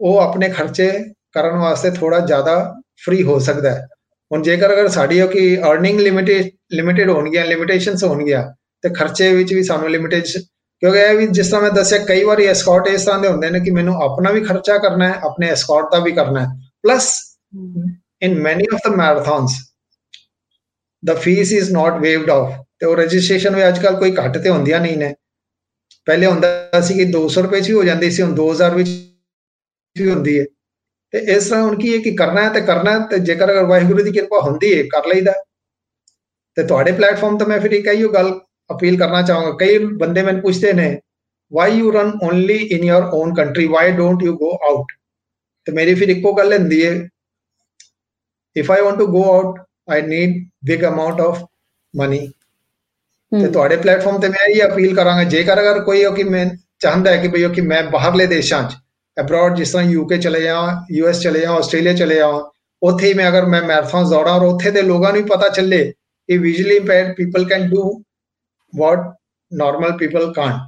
[0.00, 0.90] ਉਹ ਆਪਣੇ ਖਰਚੇ
[1.32, 2.56] ਕਰਨ ਵਾਸਤੇ ਥੋੜਾ ਜ਼ਿਆਦਾ
[3.04, 3.86] ਫ੍ਰੀ ਹੋ ਸਕਦਾ ਹੈ।
[4.30, 8.42] ਹੁਣ ਜੇਕਰ ਅਗਰ ਸਾਡੀ ਉਹ ਕਿ ਅਰਨਿੰਗ ਲਿਮਿਟਡ ਲਿਮਿਟਡ ਹੋਣਗੀਆਂ ਲਿਮਿਟੇਸ਼ਨਸ ਹੋਣਗੀਆਂ,
[8.84, 10.40] ਤੇ ਖਰਚੇ ਵਿੱਚ ਵੀ ਸਾਨੂੰ ਲਿਮਿਟੇਸ਼ਨ
[10.82, 13.60] ਕਿਉਂਕਿ ਇਹ ਵੀ ਜਿਸ ਤਰ੍ਹਾਂ ਮੈਂ ਦੱਸਿਆ, ਕਈ ਵਾਰੀ ਐਸਕੌਰਟ ਇਸ ਤਰ੍ਹਾਂ ਦੇ ਹੁੰਦੇ ਨੇ
[13.60, 16.46] ਕਿ ਮੈਨੂੰ ਆਪਣਾ ਵੀ ਖਰਚਾ ਕਰਨਾ ਹੈ, ਆਪਣੇ ਐਸਕੌਰਟ ਦਾ ਵੀ ਕਰਨਾ ਹੈ।
[16.82, 17.12] Plus
[18.22, 19.56] in many of the marathons
[21.02, 24.50] the fees is not waived off ਤੇ ਉਹ ਰਜਿਸਟ੍ਰੇਸ਼ਨ ਵੀ ਅੱਜ ਕੱਲ ਕੋਈ ਘੱਟ ਤੇ
[24.50, 25.14] ਹੁੰਦੀਆਂ ਨਹੀਂ ਨੇ।
[26.07, 28.89] ਪਹਿਲੇ ਹੁੰਦਾ ਸੀ ਕਿ 200 ਰੁਪਏ 'ਚ ਵੀ ਹੋ ਜਾਂਦੀ ਸੀ ਹੁਣ 2000 ਵਿੱਚ
[29.95, 30.45] ਵੀ ਹੁੰਦੀ ਹੈ
[31.13, 33.65] ਤੇ ਇਸ ਤਰ੍ਹਾਂ ਹੁਣ ਕੀ ਹੈ ਕਿ ਕਰਨਾ ਹੈ ਤੇ ਕਰਨਾ ਹੈ ਤੇ ਜੇਕਰ ਅਗਰ
[33.65, 35.33] ਵਾਹਿਗੁਰੂ ਦੀ ਕਿਰਪਾ ਹੁੰਦੀ ਹੈ ਕਰ ਲਈਦਾ
[36.57, 38.31] ਤੇ ਤੁਹਾਡੇ ਪਲੇਟਫਾਰਮ ਤੇ ਮੈਂ ਫਿਰ ਇੱਕ ਇਹੋ ਗੱਲ
[38.69, 40.89] ਅਪੀਲ ਕਰਨਾ ਚਾਹਾਂਗਾ ਕਈ ਬੰਦੇ ਮੈਨੂੰ ਪੁੱਛਦੇ ਨੇ
[41.51, 44.91] why you run only in your own country why don't you go out
[45.67, 46.93] ਤੇ ਮੇਰੀ ਫਿਰ ਇੱਕੋ ਗੱਲ ਹੁੰਦੀ ਹੈ
[48.55, 49.59] if I want to go out
[49.89, 51.43] I need big amount of
[51.93, 52.27] money
[53.31, 56.45] ਤੇ ਤੁਹਾਡੇ ਪਲੇਟਫਾਰਮ ਤੇ ਮੈਂ ਇਹ ਅਪੀਲ ਕਰਾਂਗਾ ਜੇਕਰ ਅਗਰ ਕੋਈ ਹੋ ਕਿ ਮੈਂ
[56.79, 58.75] ਚਾਹੁੰਦਾ ਹੈ ਕਿ ਭਈਓ ਕਿ ਮੈਂ ਬਾਹਰਲੇ ਦੇਸ਼ਾਂ 'ਚ
[59.17, 62.41] ਅਬਰਾਡ ਜਿਸ ਤਰ੍ਹਾਂ ਯੂਕੇ ਚਲੇ ਜਾਵਾਂ ਯੂਐਸ ਚਲੇ ਜਾਵਾਂ ਆਸਟ੍ਰੇਲੀਆ ਚਲੇ ਜਾਵਾਂ
[62.81, 65.83] ਉੱਥੇ ਹੀ ਮੈਂ ਅਗਰ ਮੈਂ ਮੈਰਾਥਨ ਦੌੜਾਂ ਔਰ ਉੱਥੇ ਦੇ ਲੋਕਾਂ ਨੂੰ ਵੀ ਪਤਾ ਚੱਲੇ
[66.29, 67.91] ਕਿ visually impaired people can do
[68.73, 69.07] what
[69.51, 70.59] normal people can't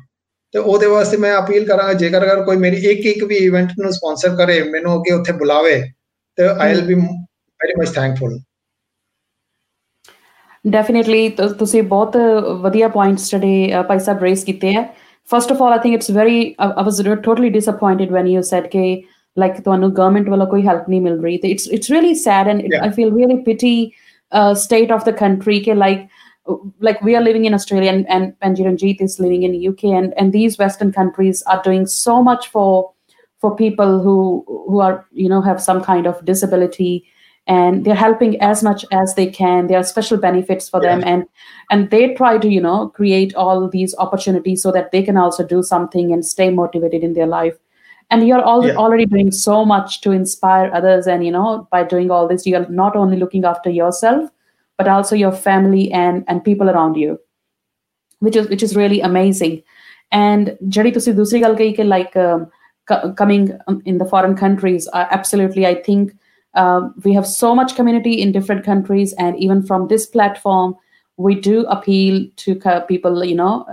[0.54, 3.92] ਤੇ ਉਹਦੇ ਵਾਸਤੇ ਮੈਂ ਅਪੀਲ ਕਰਾਂਗਾ ਜੇਕਰ ਅਗਰ ਕੋਈ ਮੇਰੀ ਇੱਕ ਇੱਕ ਵੀ ਇਵੈਂਟ ਨੂੰ
[3.94, 5.82] ਸਪਾਂਸਰ ਕਰੇ ਮੈਨੂੰ ਅੱਗੇ ਉੱਥੇ ਬੁਲਾਵੇ
[6.38, 8.40] ਤੇ I will be very much thankful
[10.66, 12.18] definitely ਤੁਸੀਂ ਬਹੁਤ
[12.62, 14.86] ਵਧੀਆ ਪੁਆਇੰਟਸ ਜਿਹੜੇ ਭਾਈ ਸਾਹਿਬ ਰੇਸ ਕੀਤੇ ਆ
[15.30, 19.02] first of all I think it's very I was totally disappointed when you said ਕਿ
[19.38, 22.74] ਲਾਈਕ ਤੁਹਾਨੂੰ ਗਵਰਨਮੈਂਟ ਵੱਲੋਂ ਕੋਈ ਹੈਲਪ ਨਹੀਂ ਮਿਲ ਰਹੀ ਤੇ it's it's really sad and
[22.82, 23.92] I feel really pity
[24.56, 26.10] state of the country ke, like
[26.82, 30.34] like we are living in australia and, and Panjiranjit is living in uk and and
[30.34, 32.92] these western countries are doing so much for
[33.44, 37.06] for people who who are you know have some kind of disability
[37.48, 41.26] and they're helping as much as they can there are special benefits for them and
[41.70, 45.46] and they try to you know create all these opportunities so that they can also
[45.46, 47.58] do something and stay motivated in their life
[48.12, 48.76] and you're all, yeah.
[48.76, 52.68] already doing so much to inspire others and you know by doing all this you're
[52.70, 54.30] not only looking after yourself
[54.78, 57.20] but also your family and and people around you
[58.20, 59.62] which is which is really amazing
[60.12, 62.46] and ਜਿਹੜੀ ਤੁਸੀਂ ਦੂਸਰੀ ਗੱਲ ਕਹੀ ਕਿ like um,
[63.22, 63.48] coming
[63.92, 66.12] in the foreign countries uh, absolutely i think
[66.59, 70.75] um, we have so much community in different countries and even from this platform
[71.17, 73.65] we do appeal to people you know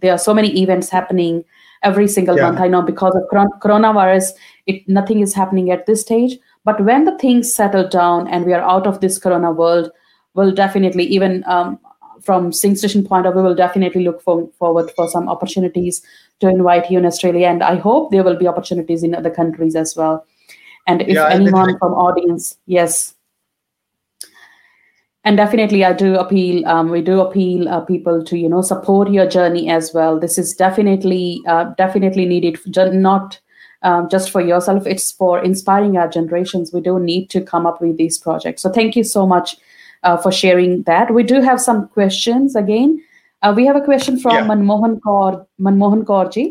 [0.00, 1.44] there are so many events happening
[1.82, 2.42] every single yeah.
[2.42, 2.60] month.
[2.60, 3.22] I know because of
[3.60, 4.32] coronavirus,
[4.66, 6.38] it nothing is happening at this stage.
[6.64, 9.90] But when the things settle down and we are out of this corona world,
[10.34, 11.78] we'll definitely even um,
[12.20, 16.02] from Singh Station point of view, we'll definitely look for, forward for some opportunities
[16.40, 17.46] to invite you in Australia.
[17.46, 20.26] And I hope there will be opportunities in other countries as well.
[20.88, 23.14] And if yeah, anyone from audience, yes,
[25.28, 29.10] and definitely i do appeal um, we do appeal uh, people to you know support
[29.10, 30.18] your journey as well.
[30.18, 32.58] This is definitely uh, definitely needed
[32.94, 33.38] not
[33.82, 34.86] um, just for yourself.
[34.86, 36.72] It's for inspiring our generations.
[36.72, 38.62] We do need to come up with these projects.
[38.62, 39.56] So thank you so much
[40.02, 41.12] uh, for sharing that.
[41.12, 43.02] We do have some questions again.
[43.42, 44.46] Uh, we have a question from yeah.
[44.46, 46.46] manmohan kaur manmohan kaurji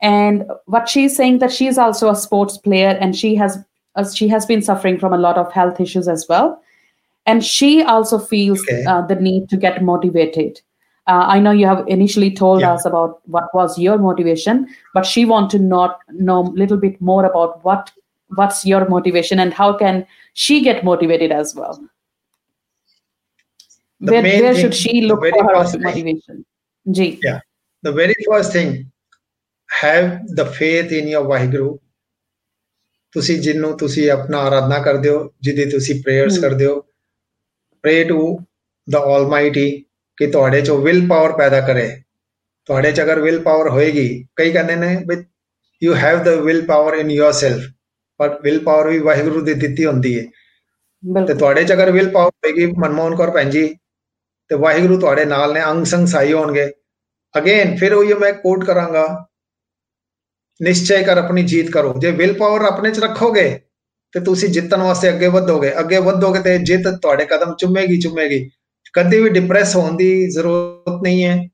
[0.00, 3.58] and what she's saying that she's also a sports player and she has
[3.94, 6.62] uh, she has been suffering from a lot of health issues as well
[7.24, 8.84] and she also feels okay.
[8.84, 10.60] uh, the need to get motivated
[11.06, 12.74] uh, i know you have initially told yeah.
[12.74, 17.00] us about what was your motivation but she want to not know a little bit
[17.00, 17.90] more about what
[18.34, 21.82] what's your motivation and how can she get motivated as well
[24.00, 26.44] the where, where thing, should she look for her motivation
[26.90, 27.18] G.
[27.22, 27.40] yeah
[27.82, 28.90] the very first thing
[29.76, 31.78] have the faith in your Waheguru
[33.14, 36.80] ਤੁਸੀਂ ਜਿੰਨੂੰ ਤੁਸੀਂ ਆਪਣਾ ਆਰਾਧਨਾ ਕਰਦੇ ਹੋ ਜਿਹਦੀ ਤੁਸੀਂ prayers ਕਰਦੇ ਹੋ
[37.84, 38.38] ਪ੍ਰੇ ਟੂ
[38.88, 39.70] ਦਾ ਆਲਮਾਈਟੀ
[40.18, 41.88] ਕਿ ਤੁਹਾਡੇ ਚੋਂ ਵਿਲ ਪਾਵਰ ਪੈਦਾ ਕਰੇ
[42.68, 45.16] ਤੁਹਾਡੇ ਚ ਅਗਰ ਵਿਲ ਪਾਵਰ ਹੋਏਗੀ ਕਈ ਕਹਿੰਦੇ ਨੇ ਵੀ
[45.82, 47.70] you have the will power in yourself
[48.20, 50.24] ਪਰ ਵਿਲ ਪਾਵਰ ਵੀ ਵਾਹਿਗੁਰੂ ਦੀ ਦਿੱਤੀ ਹੁੰਦੀ ਹੈ
[51.26, 53.66] ਤੇ ਤੁਹਾਡੇ ਚ ਅਗਰ ਵਿਲ ਪਾਵਰ ਹੋਏਗੀ ਮਨਮੋਹਨ ਕੌਰ ਭੈਣ ਜੀ
[54.50, 56.70] ਤੇ ਵਾਹਿਗੁਰੂ ਤੁਹਾਡੇ ਨਾਲ ਨੇ ਅੰਗ ਸੰਗ ਸਾਈ ਹੋਣਗੇ
[57.34, 59.06] ਅਗੇਨ ਫਿਰ ਉਹ ਮੈਂ ਕੋਟ ਕਰਾਂਗਾ
[60.62, 63.60] ਨਿਸ਼ਚੈ ਕਰ, ਆਪਣੀ ਜੀਤ ਕਰੋ। ਜੇ ਵਿਲ ਪਾਵਰ ਆਪਣੇ ਚ ਰੱਖੋਗੇ,
[64.12, 68.50] ਤੇ ਤੁਸੀਂ ਜਿੱਤਣ ਵਾਸਤੇ ਅੱਗੇ ਵਧੋਗੇ। ਅੱਗੇ ਵਧੋਗੇ ਤੇ ਜਿੱਤ ਤੁਹਾਡੇ ਕਦਮ ਚੁੰਮੇਗੀ ਚੁੰਮੇਗੀ।
[68.92, 71.48] ਕਦੇ ਵੀ ਡਿਪਰੈਸ ਹੋਣ ਦੀ ਜ਼ਰੂਰਤ ਨਹੀਂ ਹੈ।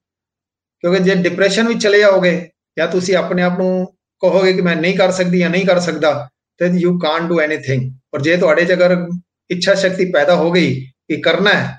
[0.81, 3.87] ਕਿਉਂਕਿ ਜੇ ਡਿਪਰੈਸ਼ਨ ਵਿੱਚ ਚਲੇ ਜਾਓਗੇ, ਜਾਂ ਤੁਸੀਂ ਆਪਣੇ ਆਪ ਨੂੰ
[4.21, 6.29] ਕਹੋਗੇ ਕਿ ਮੈਂ ਨਹੀਂ ਕਰ ਸਕਦੀ ਜਾਂ ਨਹੀਂ ਕਰ ਸਕਦਾ,
[6.59, 9.07] ਤੇ ਯੂ ਕਾਂਟ ਡੂ ਐਨੀਥਿੰਗ ਪਰ ਜੇ ਤੁਹਾਡੇ 'ਚ ਅਗਰ
[9.51, 11.79] ਇੱਛਾ ਸ਼ਕਤੀ ਪੈਦਾ ਹੋ ਗਈ ਕਿ ਕਰਨਾ ਹੈ,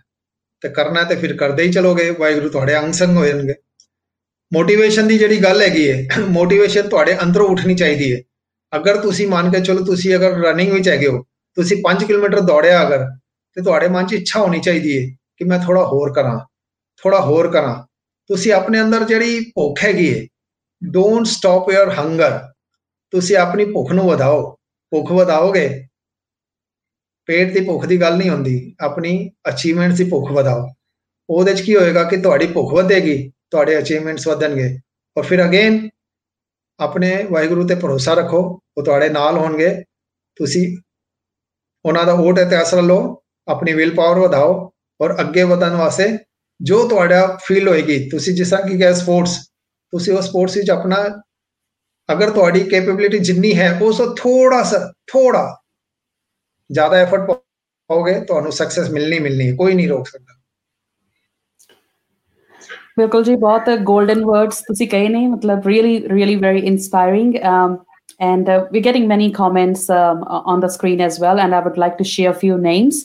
[0.62, 3.54] ਤੇ ਕਰਨਾ ਤੇ ਫਿਰ ਕਰਦੇ ਹੀ ਚਲੋਗੇ। ਵਾਹਿਗੁਰੂ ਤੁਹਾਡੇ ਅੰਗ ਸੰਗ ਹੋ ਜਾਣਗੇ।
[4.54, 8.20] ਮੋਟੀਵੇਸ਼ਨ ਦੀ ਜਿਹੜੀ ਗੱਲ ਹੈਗੀ ਹੈ ਮੋਟੀਵੇਸ਼ਨ ਤੁਹਾਡੇ ਅੰਦਰੋਂ ਉੱਠਣੀ ਚਾਹੀਦੀ ਹੈ।
[8.74, 11.24] ਅਗਰ ਤੁਸੀਂ ਮੰਨ ਕੇ ਚਲੋ, ਤੁਸੀਂ ਅਗਰ ਰਨਿੰਗ ਵਿੱਚ ਹੈਗੇ ਹੋ,
[11.58, 13.06] ਤੁਸੀਂ 5 ਕਿਲੋਮੀਟਰ ਦੌੜਿਆ ਅਗਰ,
[13.58, 16.40] ਤੇ ਤੁਹਾਡੇ ਮਨ 'ਚ ਇੱਛਾ ਹੋਣੀ ਚਾਹੀਦੀ ਹੈ ਕਿ ਮੈਂ ਥੋੜਾ ਹੋਰ ਕਰਾਂ
[17.04, 17.76] ਥੋੜਾ ਹੋਰ ਕਰਾਂ।
[18.30, 20.26] ਤੁਸੀਂ ਆਪਣੇ ਅੰਦਰ ਜਿਹੜੀ ਭੁੱਖ ਹੈਗੀ ਹੈ
[20.82, 22.40] ਡੋਨਟ ਸਟਾਪ ਯਰ ਹੰਗਰ
[23.14, 24.56] ਤੁਸੀਂ ਆਪਣੀ ਭੁੱਖ ਨੂੰ ਵਧਾਓ।
[24.92, 25.68] ਭੁੱਖ ਵਧਾਓਗੇ,
[27.30, 30.68] ਪੇਟ ਦੀ ਭੁੱਖ ਦੀ ਗੱਲ ਨਹੀਂ ਹੁੰਦੀ। ਆਪਣੀ ਅਚੀਵਮੈਂਟਸ ਦੀ ਭੁੱਖ ਵਧਾਓ।
[31.30, 34.69] ਉਹਦੇ 'ਚ ਕੀ ਹੋਏਗਾ ਕਿ ਤੁਹਾਡੀ ਭੁੱਖ ਵਧੇਗੀ। ਤੁਹਾਡੇ ਅਚੀਵਮੈਂਟਸ ਵਧਣਗੇ
[35.17, 35.89] ਔਰ ਫਿਰ ਅਗੇਨ
[36.81, 38.41] ਆਪਣੇ ਵਾਹਿਗੁਰੂ ਤੇ ਭਰੋਸਾ ਰੱਖੋ
[38.77, 39.75] ਉਹ ਤੁਹਾਡੇ ਨਾਲ ਹੋਣਗੇ
[40.37, 40.67] ਤੁਸੀਂ
[41.85, 44.55] ਉਹਨਾਂ ਦਾ ਓਟ ਤੇ ਅਸਰ ਲਓ ਆਪਣੀ ਵਿਲ ਪਾਵਰ ਵਧਾਓ
[45.01, 46.09] ਔਰ ਅੱਗੇ ਵਧਣ ਵਾਸਤੇ
[46.61, 49.37] ਜੋ ਤੁਹਾਡਾ ਫੀਲ ਹੋਏਗੀ ਤੁਸੀਂ ਜਿਸ ਤਰ੍ਹਾਂ ਕੀ ਕਹੇ ਸਪੋਰਟਸ
[49.93, 50.97] ਤੁਸੀਂ ਉਹ ਸਪੋਰਟਸ ਵਿੱਚ ਆਪਣਾ
[52.09, 55.47] ਅਗਰ ਤੁਹਾਡੀ ਕੈਪੇਬਿਲਿਟੀ ਜਿੰਨੀ ਹੈ ਉਸ ਤੋਂ ਥੋੜਾ ਸਾ ਥੋੜਾ
[56.71, 60.32] ਜ਼ਿਆਦਾ ਐਫਰਟ ਪਾਓਗੇ ਤੁਹਾਨੂੰ ਸਕਸੈਸ ਮਿਲਣੀ ਮਿਲਣੀ ਹੈ ਕੋਈ ਨਹੀਂ ਰੋਕ ਸਕਦਾ
[62.98, 67.36] ਬਿਲਕੁਲ ਜੀ ਬਹੁਤ 골ਡਨ ਵਰਡਸ ਤੁਸੀਂ ਕਹੇ ਨੇ ਮਤਲਬ really really very inspiring
[68.20, 71.78] and uh, we're getting many comments um, on the screen as well and i would
[71.78, 73.00] like to share a few names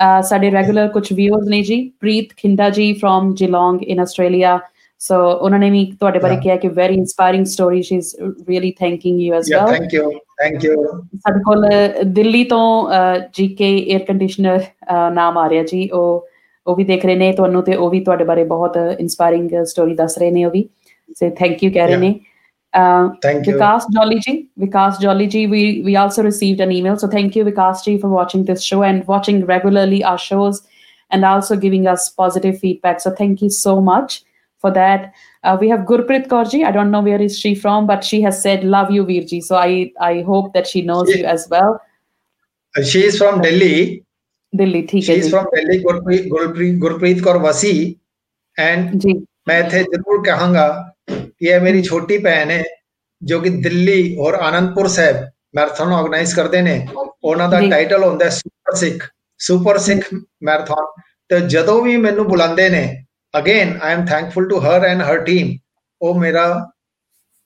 [0.00, 4.58] uh, ਸਾਡੇ ਰੈਗੂਲਰ ਕੁਝ ਵਿਊਅਰਸ ਨੇ ਜੀ ਪ੍ਰੀਤ ਖਿੰਡਾ ਜੀ ਫਰਮ ਜਿਲੋਂਗ ਇਨ ਆਸਟ੍ਰੇਲੀਆ
[5.00, 8.14] ਸੋ ਉਹਨਾਂ ਨੇ ਵੀ ਤੁਹਾਡੇ ਬਾਰੇ ਕਿਹਾ ਕਿ very inspiring story she is
[8.48, 10.10] really thanking you as well thank you
[10.40, 10.84] thank you
[11.16, 11.66] ਸਾਡੇ ਕੋਲ
[12.12, 12.64] ਦਿੱਲੀ ਤੋਂ
[13.34, 14.60] ਜੀਕੇ 에ਅਰ ਕੰਡੀਸ਼ਨਰ
[15.12, 16.26] ਨਾਮ ਆ ਰਿਹਾ ਜੀ ਉਹ
[16.67, 20.17] ਉਹ ਵੀ ਦੇਖ ਰਹੇ ਨੇ ਤੁਹਾਨੂੰ ਤੇ ਉਹ ਵੀ ਤੁਹਾਡੇ ਬਾਰੇ ਬਹੁਤ ਇਨਸਪਾਇਰਿੰਗ ਸਟੋਰੀ ਦੱਸ
[20.17, 20.67] ਰਹੇ ਨੇ ਉਹ ਵੀ
[21.19, 22.19] ਸੇ ਥੈਂਕ ਯੂ ਕਹਿ ਰਹੇ ਨੇ
[22.73, 23.53] Uh, thank you.
[23.53, 24.49] Vikas Jolly ji.
[24.59, 26.97] Vikas Jolly ji, we, we also received an email.
[26.97, 30.61] So thank you, Vikas ji, for watching this show and watching regularly our shows
[31.11, 32.99] and also giving us positive feedback.
[32.99, 34.23] So thank you so much
[34.57, 35.13] for that.
[35.43, 38.41] Uh, we have Gurpreet Kaur I don't know where is she from, but she has
[38.41, 39.43] said, love you, Virji.
[39.43, 41.79] So I, I hope that she knows she, you as well.
[42.75, 44.03] Uh, she is from Delhi.
[44.53, 47.73] Delhi, ठीक She is from Delhi, Gurpreet, Gurpreet, Gurpreet Kaur Wasi.
[48.57, 49.13] And जी
[49.47, 50.65] मैं थे जरूर कहूंगा
[51.41, 52.63] ये मेरी छोटी बहन है
[53.21, 55.17] ਜੋ ਕਿ ਦਿੱਲੀ ਔਰ ਆਨੰਦਪੁਰ ਸਾਹਿਬ
[55.55, 56.73] ਮੈਰਾਥਨ ਆਰਗੇਨਾਈਜ਼ ਕਰਦੇ ਨੇ
[57.23, 59.03] ਉਹਨਾਂ ਦਾ ਜੀ। ਟਾਈਟਲ ਹੁੰਦਾ ਹੈ super Sikh
[59.39, 60.07] super Sikh
[60.43, 62.81] marathon ਤੇ ਜਦੋਂ ਵੀ ਮੈਨੂੰ ਬੁਲਾਉਂਦੇ ਨੇ
[63.33, 65.55] again I am thankful to her and her team
[66.01, 66.43] ਉਹ ਮੇਰਾ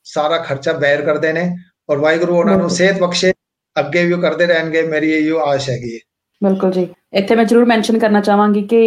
[0.05, 1.43] ਸਾਰਾ ਖਰਚਾ ਬੈਰ ਕਰਦੇ ਨੇ
[1.89, 3.31] ਔਰ ਵਾਹਿਗੁਰੂ ਉਹਨਾਂ ਨੂੰ ਬਿਲਕੁਲ। ਸਿਹਤ ਬਖਸ਼ੇ
[3.75, 5.99] ਅੱਗੇ ਵੀ ਉਹ ਕਰਦੇ ਰਹਿਣਗੇ ਮੇਰੀ ਇਹੋ ਆਸ਼ ਹੈਗੀ ਹੈ
[6.42, 8.80] ਬਿਲਕੁਲ ਜੀ। ਇੱਥੇ ਮੈਂ ਜ਼ਰੂਰ ਮੈਂਸ਼ਨ ਕਰਨਾ ਚਾਹਾਂਗੀ ਕਿ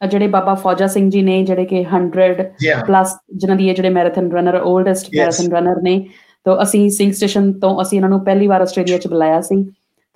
[0.00, 3.74] ਜਿਹੜੇ ਬਾਬਾ ਫੌਜਾ ਸਿੰਘ ਜੀ ਨੇ ਜਿਹੜੇ ਕਿ 100 ਜੀ ਹਾਂ ਪਲੱਸ ਜਿਨ੍ਹਾਂ ਦੀ ਇਹ
[3.74, 5.08] ਜਿਹੜੇ marathon runner oldest.
[5.16, 5.98] Marathon runner ਨੇ
[6.46, 9.62] ਤਾਂ ਅਸੀਂ ਸਿੰਘ ਸਟੇਸ਼ਨ ਤੋਂ ਅਸੀਂ ਇਹਨਾਂ ਨੂੰ ਪਹਿਲੀ ਵਾਰ ਆਸਟ੍ਰੇਲੀਆ 'ਚ ਬੁਲਾਇਆ ਸੀ।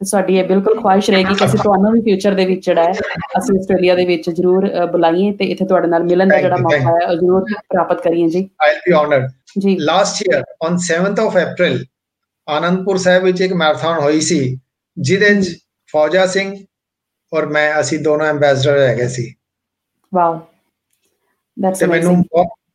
[0.01, 2.93] ਤੇ ਸਾਡੀ ਇਹ ਬਿਲਕੁਲ ਖੁਆਇਸ਼ ਰਹੇਗੀ ਕਿ ਅਸੀਂ ਤੁਹਾਨੂੰ ਵੀ ਫਿਊਚਰ ਦੇ ਵਿੱਚ ਜਿਹੜਾ ਹੈ
[3.39, 7.07] ਅਸੀਂ ਆਸਟ੍ਰੇਲੀਆ ਦੇ ਵਿੱਚ ਜ਼ਰੂਰ ਬੁਲਾਈਏ ਤੇ ਇੱਥੇ ਤੁਹਾਡੇ ਨਾਲ ਮਿਲਣ ਦਾ ਜਿਹੜਾ ਮੌਕਾ ਹੈ
[7.07, 11.79] ਉਹ ਜ਼ਰੂਰ ਪ੍ਰਾਪਤ ਕਰੀਏ ਜੀ। ਆਈਲ ਬੀ ਆਨਰਡ ਜੀ। Last year on 7th of April
[12.49, 14.41] Anandpur Sahib ਵਿੱਚ ਇੱਕ ਮੈਰਾਥਨ ਹੋਈ ਸੀ
[14.97, 15.41] ਜਿਹਦੇ
[15.95, 16.53] ਫੌਜਾ ਸਿੰਘ
[17.33, 19.33] ਔਰ ਮੈਂ ਅਸੀਂ ਦੋਨੋਂ ਐਮਬੈਸਡਰ ਹੈਗੇ ਸੀ।
[20.13, 20.39] ਵਾਓ
[21.57, 22.25] ਦੈਟਸ ਤੇ ਮੈਨੂੰ ਅਮੇਜ਼ਿੰਗ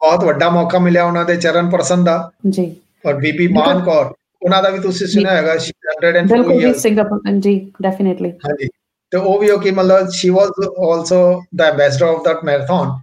[0.01, 2.65] ਬਹੁਤ ਵੱਡਾ ਮੌਕਾ ਮਿਲਿਆ ਉਹਨਾਂ ਦੇ ਚਰਨ ਪ੍ਰਸੰਨ ਦਾ। ਜੀ।
[3.05, 6.81] ਔਰ ਬੀਬੀ ਮਾਨ ਕੌਰ ਉਹਨਾਂ ਦਾ ਵੀ ਤੁਸੀਂ ਸੁਣਿਆ ਹੈਗਾ ਸ਼ੀ 102 ਬਿਲਕੁਲ ਜੀ ਇਅਰਸ
[6.81, 8.67] ਸਿੰਗਾਪੁਰ ਜੀ ਡੈਫੀਨਿਟਲੀ ਹਾਂਜੀ।
[9.11, 10.49] ਤੇ ਉਹ ਵੀ ਉਹ ਕਿ ਮਤਲਬ she was
[10.89, 11.21] also
[11.55, 12.99] the ambassador of that marathon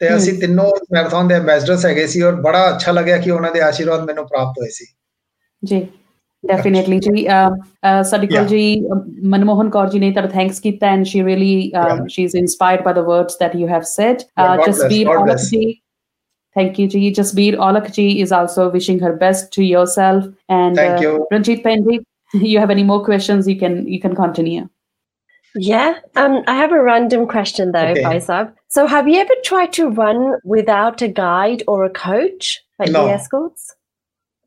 [0.00, 3.60] ਤੇ ਅਸੀਂ ਤਿੰਨੋਂ ਮੈਰਾਥਨ ਦੇ ਐਮਬੈਸਡਰਸ ਹੈਗੇ ਸੀ ਔਰ ਬੜਾ ਅੱਛਾ ਲੱਗਿਆ ਕਿ ਉਹਨਾਂ ਦੇ
[3.60, 4.86] ਆਸ਼ੀਰਵਾਦ ਮੈਨੂੰ ਪ੍ਰਾਪਤ ਹੋਏ ਸੀ।
[5.62, 5.86] ਜੀ।
[6.46, 7.28] Definitely, Ji.
[7.28, 8.02] Um, uh.
[8.02, 12.30] Ji, um, Manmohan Kaur ji ne thanks kita, and she really um, yeah.
[12.34, 14.24] inspired by the words that you have said.
[14.36, 15.54] Uh, God just.
[16.54, 17.12] Thank you, Ji.
[17.12, 21.26] Jasbir Olakji is also wishing her best to yourself and uh, you.
[21.32, 21.62] Ranjit
[22.34, 23.46] You have any more questions?
[23.46, 24.68] You can you can continue.
[25.56, 28.02] Yeah, um, I have a random question though, okay.
[28.02, 28.52] Faisab.
[28.68, 33.06] So, have you ever tried to run without a guide or a coach, like no.
[33.06, 33.74] the escorts?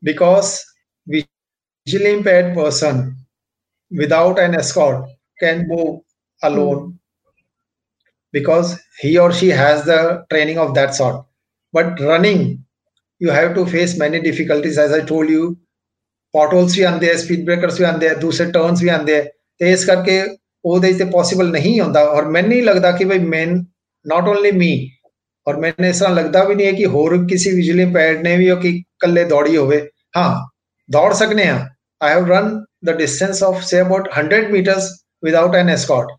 [0.02, 0.64] Because
[1.06, 1.26] we
[1.87, 3.15] visually impaired person
[3.91, 6.01] without an escort can move
[6.41, 6.99] alone
[8.33, 11.25] because he or she has the training of that sort
[11.73, 12.63] but running
[13.21, 15.55] you have to face many difficulties as i told you
[16.33, 19.23] potholes ਵੀ ਆਉਂਦੇ ਆ speed ਬ੍ਰੇਕਰਸ ਵੀ ਆਉਂਦੇ ਆ ਦੂਸਰੇ turns ਵੀ ਆਉਂਦੇ ਆ
[19.59, 20.21] ਤੇ ਇਸ ਕਰਕੇ
[20.65, 23.55] ਉਹਦੇ ਤੇ ਪੋਸੀਬਲ ਨਹੀਂ ਹੁੰਦਾ ਔਰ ਮੈਨੂੰ ਨਹੀਂ ਲੱਗਦਾ ਕਿ ਭਈ ਮੈਨ
[24.05, 24.69] ਨਾਟ ਓਨਲੀ ਮੀ
[25.47, 28.49] ਔਰ ਮੈਨੂੰ ਇਸ ਤਰ੍ਹਾਂ ਲੱਗਦਾ ਵੀ ਨਹੀਂ ਹੈ ਕਿ ਹੋਰ ਕਿਸੇ ਵਿਜੂਅਲੀ ਇੰਪੈਰਡ ਨੇ ਵੀ
[28.51, 29.81] ਉਹ ਕਿ ਇਕੱਲੇ ਦੌੜੀ ਹੋਵੇ
[30.17, 30.29] ਹਾਂ
[30.89, 31.57] ਦੌੜ ਸਕਨੇ ਆ
[32.04, 32.48] I have run
[32.82, 34.86] the distance of say about 100 meters
[35.22, 36.10] without an escort.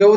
[0.00, 0.08] So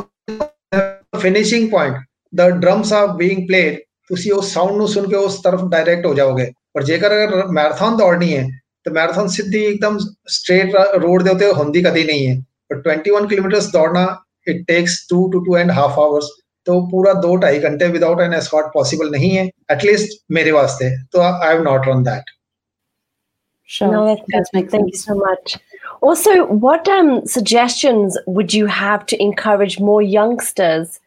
[1.20, 1.96] finishing point,
[2.34, 3.80] the drums are being played.
[4.12, 6.46] उसी उस साउंड नु सुन के उस तरफ़ डायरेक्ट हो जाओगे।
[6.76, 8.44] पर जेकर अगर मैराथन दौड़नी है
[8.86, 9.98] तो मैराथन सिद्धि एकदम
[10.36, 12.36] स्ट्रेट रोड देते होंदी कदी नहीं है।
[12.72, 14.04] पर 21 किलोमीटर दौड़ना
[14.48, 16.30] it takes two two two and half hours
[16.68, 21.22] तो पूरा दो ढाई घंटे विदाउट एन एस्कॉट पॉसिबल नहीं है एटलीस्ट मेरे वास्ते। तो
[21.22, 22.32] I have not run that
[23.71, 23.91] Sure.
[23.91, 24.59] No, that's That good.
[24.61, 25.07] makes Thank sense.
[25.09, 25.59] you so much.
[26.01, 31.01] Also, what um, suggestions would you have to encourage more youngsters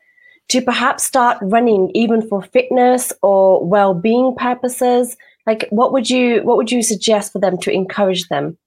[0.50, 5.16] to perhaps start running even for fitness or well-being purposes?
[5.48, 8.58] Like what would you what would you suggest for them to encourage them?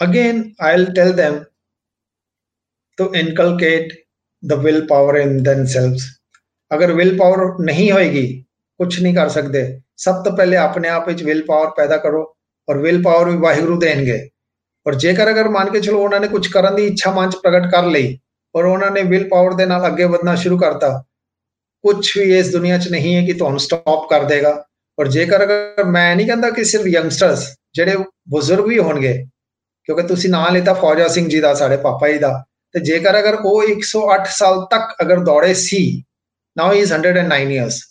[0.00, 1.46] Again, I'll tell them
[2.96, 3.92] to inculcate
[4.42, 6.02] the willpower in themselves.
[6.72, 8.26] अगर will power नहीं होएगी
[8.79, 12.21] ਕੁਝ ਨਹੀਂ ਕਰ ਸਕਦੇ। ਸਭ ਤੋਂ ਪਹਿਲੇ ਆਪਣੇ ਆਪ ਵਿੱਚ ਵਿਲ ਪਾਵਰ ਪੈਦਾ ਕਰੋ
[12.67, 14.19] ਔਰ ਵਿਲ ਪਾਵਰ ਵੀ ਵਾਹਿਗੁਰੂ ਦੇਣਗੇ।
[14.85, 17.71] ਔਰ ਜੇਕਰ ਅਗਰ ਮੰਨ ਕੇ ਚਲੋ ਉਹਨਾਂ ਨੇ ਕੁਝ ਕਰਨ ਦੀ ਇੱਛਾ ਮਨ ਚ ਪ੍ਰਗਟ
[17.71, 18.17] ਕਰ ਲਈ
[18.55, 20.89] ਔਰ ਉਹਨਾਂ ਨੇ ਵਿਲ ਪਾਵਰ ਦੇ ਨਾਲ ਅੱਗੇ ਵਧਣਾ ਸ਼ੁਰੂ ਕਰਤਾ
[21.83, 24.51] ਕੁਝ ਵੀ ਇਸ ਦੁਨੀਆ 'ਚ ਨਹੀਂ ਹੈ ਕਿ ਤੁਹਾਨੂੰ ਸਟਾਪ ਕਰ ਦੇਗਾ।
[24.97, 27.43] ਔਰ ਜੇਕਰ ਅਗਰ ਮੈਂ ਨਹੀਂ ਕਹਿੰਦਾ ਕਿ ਸਿਰਫ ਯੰਗਸਟਰਸ
[27.75, 27.95] ਜਿਹੜੇ
[28.29, 29.13] ਬਜ਼ੁਰਗ ਵੀ ਹੋਣਗੇ,
[29.89, 32.43] ਕਿਉਂਕਿ ਤੁਸੀਂ ਨਾਂ ਲੇਤਾ ਫੌਜਾ ਸਿੰਘ ਜੀ ਦਾ, ਸਾਡੇ ਪਾਪਾ ਜੀ ਦਾ,
[32.75, 35.81] ਤੇ ਜੇਕਰ ਅਗਰ ਉਹ 108 ਸਾਲ ਤੱਕ ਅਗਰ ਦੌੜੇ ਸੀ
[36.57, 37.81] ਨਾਓ ਹੀ ਇਜ਼ 109 ਇਅਰਸ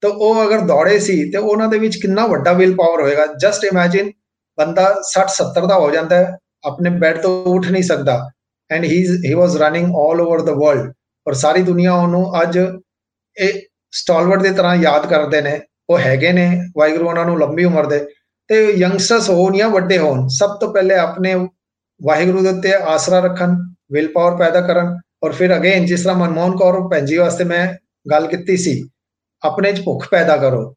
[0.00, 3.64] ਤਾਂ ਉਹ ਅਗਰ ਦੌੜੇ ਸੀ ਤੇ ਉਹਨਾਂ ਦੇ ਵਿੱਚ ਕਿੰਨਾ ਵੱਡਾ ਵਿਲ ਪਾਵਰ ਹੋਏਗਾ। ਜਸਟ
[3.64, 4.10] ਇਮੇਜਿਨ
[4.58, 8.30] ਬੰਦਾ 60 70 ਦਾ ਹੋ ਜਾਂਦਾ ਹੈ, ਆਪਣੇ ਬੈੱਡ ਤੋਂ ਉੱਠ ਨਹੀਂ ਸਕਦਾ।
[8.70, 10.92] And he he was running 올 over the world
[11.26, 12.58] ਔਰ ਸਾਰੀ ਦੁਨੀਆ ਉਹਨੂੰ ਅੱਜ
[13.38, 17.86] ਇਹ ਸਟਾਲਵਰਡ ਦੇ ਤਰ੍ਹਾਂ ਯਾਦ ਕਰਦੇ ਨੇ। ਉਹ ਹੈਗੇ ਨੇ, ਵਾਹਿਗੁਰੂ ਉਹਨਾਂ ਨੂੰ ਲੰਬੀ ਉਮਰ
[17.86, 18.06] ਦੇ।
[18.48, 21.34] ਤੇ ਯੰਗਸਟਰਸ ਹੋਣ ਜਾਂ ਵੱਡੇ ਹੋਣ, ਸਭ ਤੋਂ ਪਹਿਲੇ ਆਪਣੇ
[22.02, 23.54] ਵਾਹਿਗੁਰੂ ਦੇ ਉੱਤੇ ਆਸਰਾ ਰੱਖਣ
[23.92, 27.74] ਵਿਲ ਪਾਵਰ ਪੈਦਾ ਕਰਨ। ਔਰ ਫਿਰ ਅਗੇਨ ਜਿਸ ਤਰ੍ਹਾਂ ਮਨਮੋਹਨ ਕੌਰ ਭੈਣ ਜੀ ਵਾਸਤੇ ਮੈਂ
[28.10, 28.88] ਗੱਲ ਕੀਤੀ ਸੀ
[29.43, 30.75] ਆਪਣੇ ਚ ਭੁੱਖ ਪੈਦਾ ਕਰੋ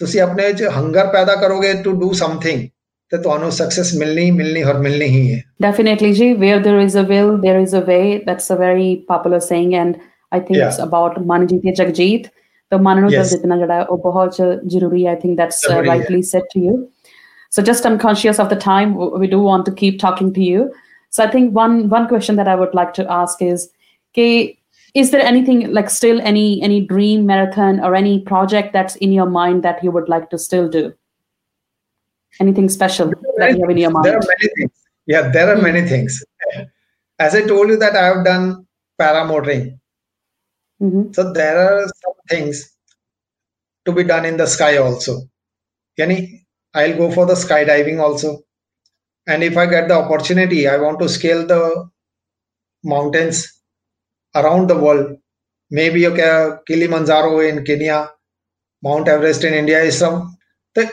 [0.00, 2.68] ਤੁਸੀਂ ਆਪਣੇ ਚ ਹੰਗਰ ਪੈਦਾ ਕਰੋਗੇ ਟੂ ਡੂ ਸਮਥਿੰਗ
[3.12, 7.04] ਤੇ ਤੁਹਾਨੂੰ ਸਕਸੈਸ ਮਿਲਣੀ ਮਿਲਣੀ ਹੋਰ ਮਿਲਣੀ ਹੀ ਹੈ definitely ji where there is a
[7.12, 9.96] will there is a way that's a very popular saying and
[10.32, 10.68] i think Yeah.
[10.68, 12.28] it's about manjit jagjit
[12.72, 13.30] the ਮਨ ਨੂੰ Yes.
[13.30, 16.46] ਜਿੱਤਣਾ ਜਿਹੜਾ ਹੈ ਉਹ ਬਹੁਤ ਜ਼ਰੂਰੀ ਹੈ i think that's uh, ਜ਼ਰੂਰੀ ਹੈ। rightly said
[16.54, 16.76] to you
[17.56, 20.46] so just i'm conscious of the time w- we do want to keep talking to
[20.48, 20.64] you
[21.12, 23.64] so i think one one question that i would like to ask is
[24.14, 24.30] okay,
[24.93, 29.25] is there anything like still any any dream marathon or any project that's in your
[29.25, 30.93] mind that you would like to still do
[32.39, 34.71] anything special that you have in your There are many things.
[35.05, 36.23] Yeah, there are many things.
[37.19, 38.65] As I told you that I have done
[38.99, 39.79] paramotoring.
[40.81, 41.13] Mhm.
[41.15, 42.71] So there are some things
[43.85, 45.21] to be done in the sky also.
[45.99, 48.43] Yani, I'll go for the skydiving also.
[49.27, 51.89] And if I get the opportunity, I want to scale the
[52.83, 53.52] mountains
[54.34, 55.16] around the world.
[55.70, 58.10] Maybe okay, Kilimanjaro in Kenya,
[58.82, 60.20] Mount Everest in India is some.
[60.76, 60.84] ਤੇ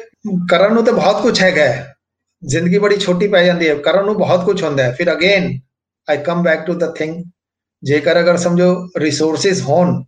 [0.50, 1.96] ਕਰਨ ਨੂੰ ਤੇ ਬਹੁਤ ਕੁਝ ਹੈਗਾ ਹੈ।
[2.44, 5.52] ਜ਼ਿੰਦਗੀ ਬੜੀ ਛੋਟੀ ਪੈ ਜਾਂਦੀ ਹੈ ਕਰਨ ਨੂੰ ਬਹੁਤ ਕੁਝ ਹੁੰਦਾ ਹੈ ਫਿਰ again
[6.08, 7.24] I come back to the thing
[7.84, 8.68] ਜੇਕਰ ਅਗਰ ਸਮਝੋ
[8.98, 10.04] ਰਿਸੋਰਸਸ ਹੋਣ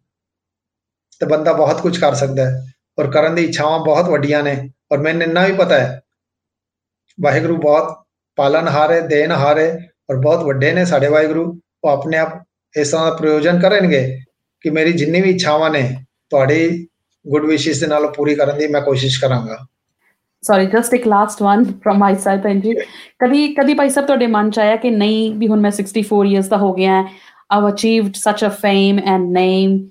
[1.22, 2.62] ਤੇ ਬੰਦਾ ਬਹੁਤ ਕੁਝ ਕਰ ਸਕਦਾ ਹੈ
[3.00, 4.58] ਔਰ ਕਰਨ ਦੀ ਇੱਛਾਵਾਂ ਬਹੁਤ ਵੱਡੀਆਂ ਨੇ
[4.92, 6.02] ਔਰ ਮੈਨੂੰ ਇੰਨਾ ਵੀ ਪਤਾ ਹੈ
[7.18, 7.96] ਵਾਹਿਗੁਰੂ ਬਹੁਤ
[8.38, 9.70] ਪਾਲਣਹਾਰ ਹੈ ਦੇਣਹਾਰ ਹੈ
[10.10, 11.46] ਔਰ ਬਹੁਤ ਵੱਡੇ ਨੇ ਸਾਡੇ ਵਾਹਿਗੁਰੂ
[11.84, 12.38] ਉਹ ਆਪਣੇ ਆਪ
[12.81, 14.21] ਇਸ ਤਰ੍ਹਾਂ ਦਾ ਪ੍ਰਯੋਜਨ ਕਰਨਗੇ
[14.61, 15.97] ਕਿ ਮੇਰੀ ਜਿੰਨੀ ਵੀ ਇੱਛਾਵਾਂ ਨੇ
[16.31, 16.89] ਤੁਹਾਡੀ
[17.29, 19.67] ਗੁੱਡ ਵਿਸ਼ੇਸ ਦੇ ਨਾਲ ਪੂਰੀ ਕਰਨ ਦੀ ਮੈਂ ਕੋਸ਼ਿਸ਼ ਕਰਾਂਗਾ।
[20.43, 22.75] ਸੌਰੀ ਜਸਟ ਇੱਕ last one from my side ਭੈਣ ਜੀ।
[23.19, 26.49] ਕਦੀ ਕਦੀ ਭਾਈ ਸਾਹਿਬ ਤੁਹਾਡੇ ਮਨ ਚ ਆਇਆ ਕਿ ਨਹੀਂ ਵੀ ਹੁਣ ਮੈਂ 64 ਇਅਰਸ
[26.49, 27.09] ਦਾ ਹੋ ਗਿਆ
[27.51, 29.89] I've achieved such a fame and name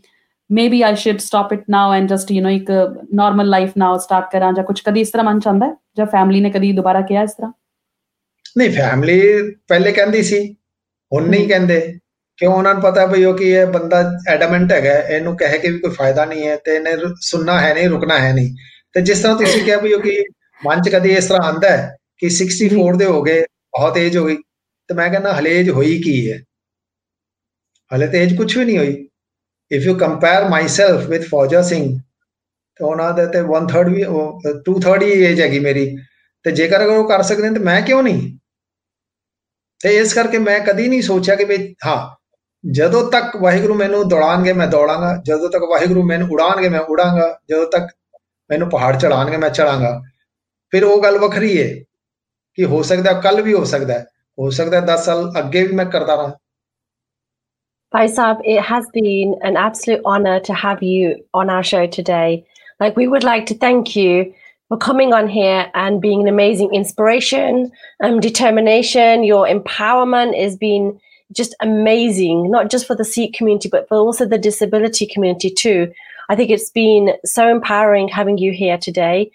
[0.51, 2.71] maybe I should stop it now and just you نو ਇੱਕ
[3.13, 5.75] ਨਾਰਮਲ ਲਾਈਫ ਨਾਓ ਸਟਾਰਟ ਕਰਾਂ ਜਾਂ ਕੁਝ ਕਦੀ ਇਸ ਤਰ੍ਹਾਂ ਮਨ ਚ ਆਉਂਦਾ ਹੈ?
[5.97, 7.51] ਜਾਂ ਫੈਮਿਲੀ ਨੇ ਕਦੀ ਦੁਬਾਰਾ ਕਿਹਾ ਇਸ ਤਰ੍ਹਾਂ?
[8.57, 9.21] ਨਹੀਂ ਫੈਮਿਲੀ
[9.67, 10.53] ਪਹਿਲੇ ਕਹਿੰਦੀ ਸੀ
[11.13, 11.97] ਹੁਣ ਨਹੀਂ ਕਹਿੰਦੇ।
[12.41, 15.71] ਕਿਉਂ ਉਹਨਾਂ ਨੂੰ ਪਤਾ ਵੀ ਉਹ ਕੀ ਹੈ ਬੰਦਾ ਐਡਮੈਂਟ ਹੈਗਾ ਹੈ, ਇਹਨੂੰ ਕਹਿ ਕੇ
[15.71, 18.55] ਵੀ ਕੋਈ ਫਾਇਦਾ ਨਹੀਂ ਹੈ ਤੇ ਇਹਨੇ ਰੁ- ਸੁਣਨਾ ਹੈ ਨਹੀਂ ਰੁਕਣਾ ਹੈ ਨਹੀਂ।
[18.93, 20.23] ਤੇ ਜਿਸ ਤਰ੍ਹਾਂ ਤੁਸੀਂ ਕਿਹਾ ਵੀ ਉਹ ਕੀ
[20.65, 24.25] ਮਨ ਚ ਕਦੀ ਇਸ ਤਰ੍ਹਾਂ ਆਂਦਾ ਹੈ ਕਿ 64 ਦੇ ਹੋ ਗਏ ਬਹੁਤ ਏਜ ਹੋ
[24.25, 24.35] ਗਈ
[24.87, 26.39] ਤੇ ਮੈਂ ਕਹਿੰਦਾ ਹਲੇ ਏਜ ਹੋਈ ਕੀ ਹੈ?
[27.95, 29.07] ਹਲੇ ਤੇ ਏਜ ਕੁਝ ਵੀ ਨਹੀਂ ਹੋਈ।
[29.71, 31.99] If you compare myself with Fauja Singh
[32.75, 34.03] ਤੇ ਉਹਨਾਂ ਦੇ ਤੇ 1/3 ਵੀ
[34.65, 35.97] 2/3 ਹੀ ਏਜ ਹੈਗੀ ਮੇਰੀ।
[36.43, 38.37] ਤੇ ਜੇਕਰ ਅਗਰ ਉਹ ਕਰ ਸਕਦੇ ਨੇ ਤੇ ਮੈਂ ਕਿਉਂ ਨਹੀਂ?
[39.79, 42.20] ਤੇ ਇਸ ਕਰਕੇ ਮੈਂ ਕਦੀ ਨਹੀਂ ਸੋਚਿਆ ਕਿ ਵੀ ਹਾਂ
[42.70, 47.66] ਜਦੋਂ ਤੱਕ ਵਾਹਿਗੁਰੂ ਮੈਨੂੰ ਦੌੜਾਣਗੇ ਮੈਂ ਦੌੜਾਂਗਾ ਜਦੋਂ ਤੱਕ ਵਾਹਿਗੁਰੂ ਮੈਨੂੰ ਉਡਾਣਗੇ ਮੈਂ ਉਡਾਂਗਾ ਜਦੋਂ
[47.66, 47.90] ਤੱਕ
[48.50, 50.00] ਮੈਨੂੰ ਪਹਾੜ ਚੜਾਣਗੇ ਮੈਂ ਚੜਾਂਗਾ
[50.70, 51.68] ਫਿਰ ਉਹ ਗੱਲ ਵੱਖਰੀ ਹੈ
[52.54, 54.06] ਕਿ ਹੋ ਸਕਦਾ ਕੱਲ ਵੀ ਹੋ ਸਕਦਾ ਹੈ
[54.38, 56.32] ਹੋ ਸਕਦਾ 10 ਸਾਲ ਅੱਗੇ ਵੀ ਮੈਂ ਕਰਦਾ ਰਹਾਂ
[57.94, 62.44] Bhai Saab, it has been an absolute honor to have you on our show today.
[62.80, 64.34] Like, we would like to thank you
[64.70, 67.70] for coming on here and being an amazing inspiration,
[68.00, 69.22] um, determination.
[69.22, 70.98] Your empowerment has been
[71.31, 75.91] just amazing, not just for the Sikh community, but for also the disability community too.
[76.29, 79.31] I think it's been so empowering having you here today.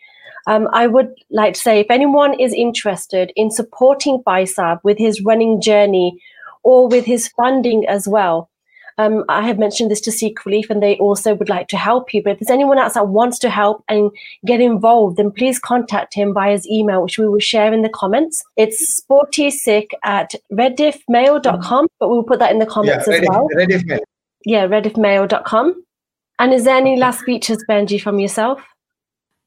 [0.47, 5.21] Um, I would like to say if anyone is interested in supporting Baisab with his
[5.23, 6.21] running journey
[6.63, 8.49] or with his funding as well.
[8.99, 12.15] Um, I have mentioned this to Sikh Relief and they also would like to help
[12.15, 12.23] you.
[12.23, 14.11] But if there's anyone else that wants to help and
[14.47, 17.91] get involved, then please contact him via his email, which we will share in the
[17.91, 18.43] comments.
[18.57, 23.49] It's sportysick at rediffmail.com, but we'll put that in the yeah comments ready as well.
[23.55, 24.01] ready mail.
[24.45, 25.83] Yeah, rediffmail.com.
[26.39, 28.61] And is there any last speeches, Benji, from yourself?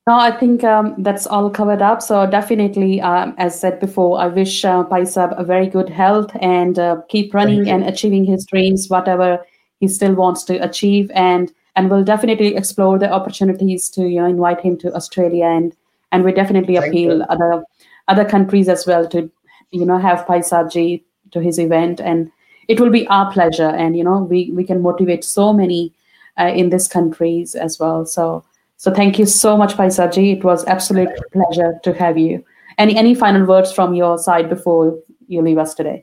[0.09, 2.01] No, I think um, that's all covered up.
[2.01, 6.79] So definitely, um, as said before, I wish uh, Paisab a very good health and
[6.79, 9.45] uh, keep running and achieving his dreams, whatever
[9.79, 14.25] he still wants to achieve, and and we'll definitely explore the opportunities to you know
[14.25, 15.75] invite him to Australia and
[16.11, 17.25] and we definitely Thank appeal you.
[17.29, 17.63] other
[18.07, 19.29] other countries as well to
[19.69, 21.03] you know have Paisabji
[21.33, 22.01] to his event.
[22.01, 22.31] And
[22.67, 23.69] it will be our pleasure.
[23.85, 25.93] And you know we we can motivate so many
[26.39, 28.07] uh, in these countries as well.
[28.07, 28.43] So
[28.79, 30.37] so thank you so much, Paisaji.
[30.37, 32.43] It was absolute pleasure to have you.
[32.77, 35.97] Any any final words from your side before you leave us today?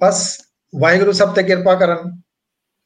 [0.00, 0.18] बस
[0.72, 2.10] वाहिगुरु सब ते कृपा करन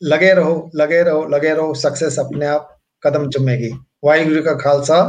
[0.03, 2.69] लगे रहो लगे रहो लगे रहो सक्सेस अपने आप
[3.03, 3.71] कदम चुमेगी
[4.05, 5.01] वाहिगुरु का खालसा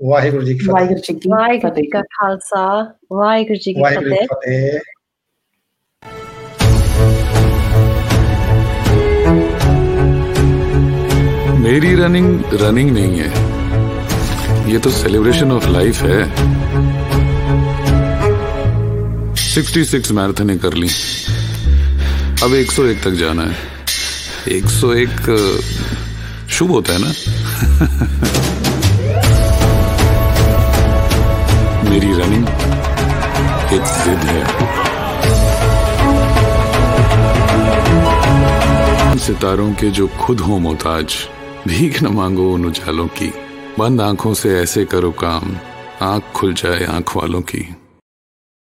[0.00, 0.66] वाहिगुरु जी की
[1.30, 2.66] वाहिगुरु का खालसा
[3.12, 3.74] वाहिगुरु जी
[11.66, 13.28] मेरी रनिंग रनिंग नहीं है।
[14.70, 16.30] ये तो सेलिब्रेशन ऑफ़ लाइफ है।
[19.34, 20.88] 66 मैराथन कर ली।
[22.42, 23.56] अब 101 तक जाना है।
[24.48, 25.60] 101 अ,
[26.48, 27.12] शुभ होता है ना?
[31.90, 32.48] मेरी रनिंग
[33.72, 34.42] एक जिद है।
[39.18, 41.06] सितारों के जो खुद हो मोहताज।
[41.66, 43.32] भीख न मांगो उन उजालों की।
[43.78, 45.56] बंद आँखों से ऐसे करो काम।
[46.02, 47.76] आँख खुल जाए आँख वालों की।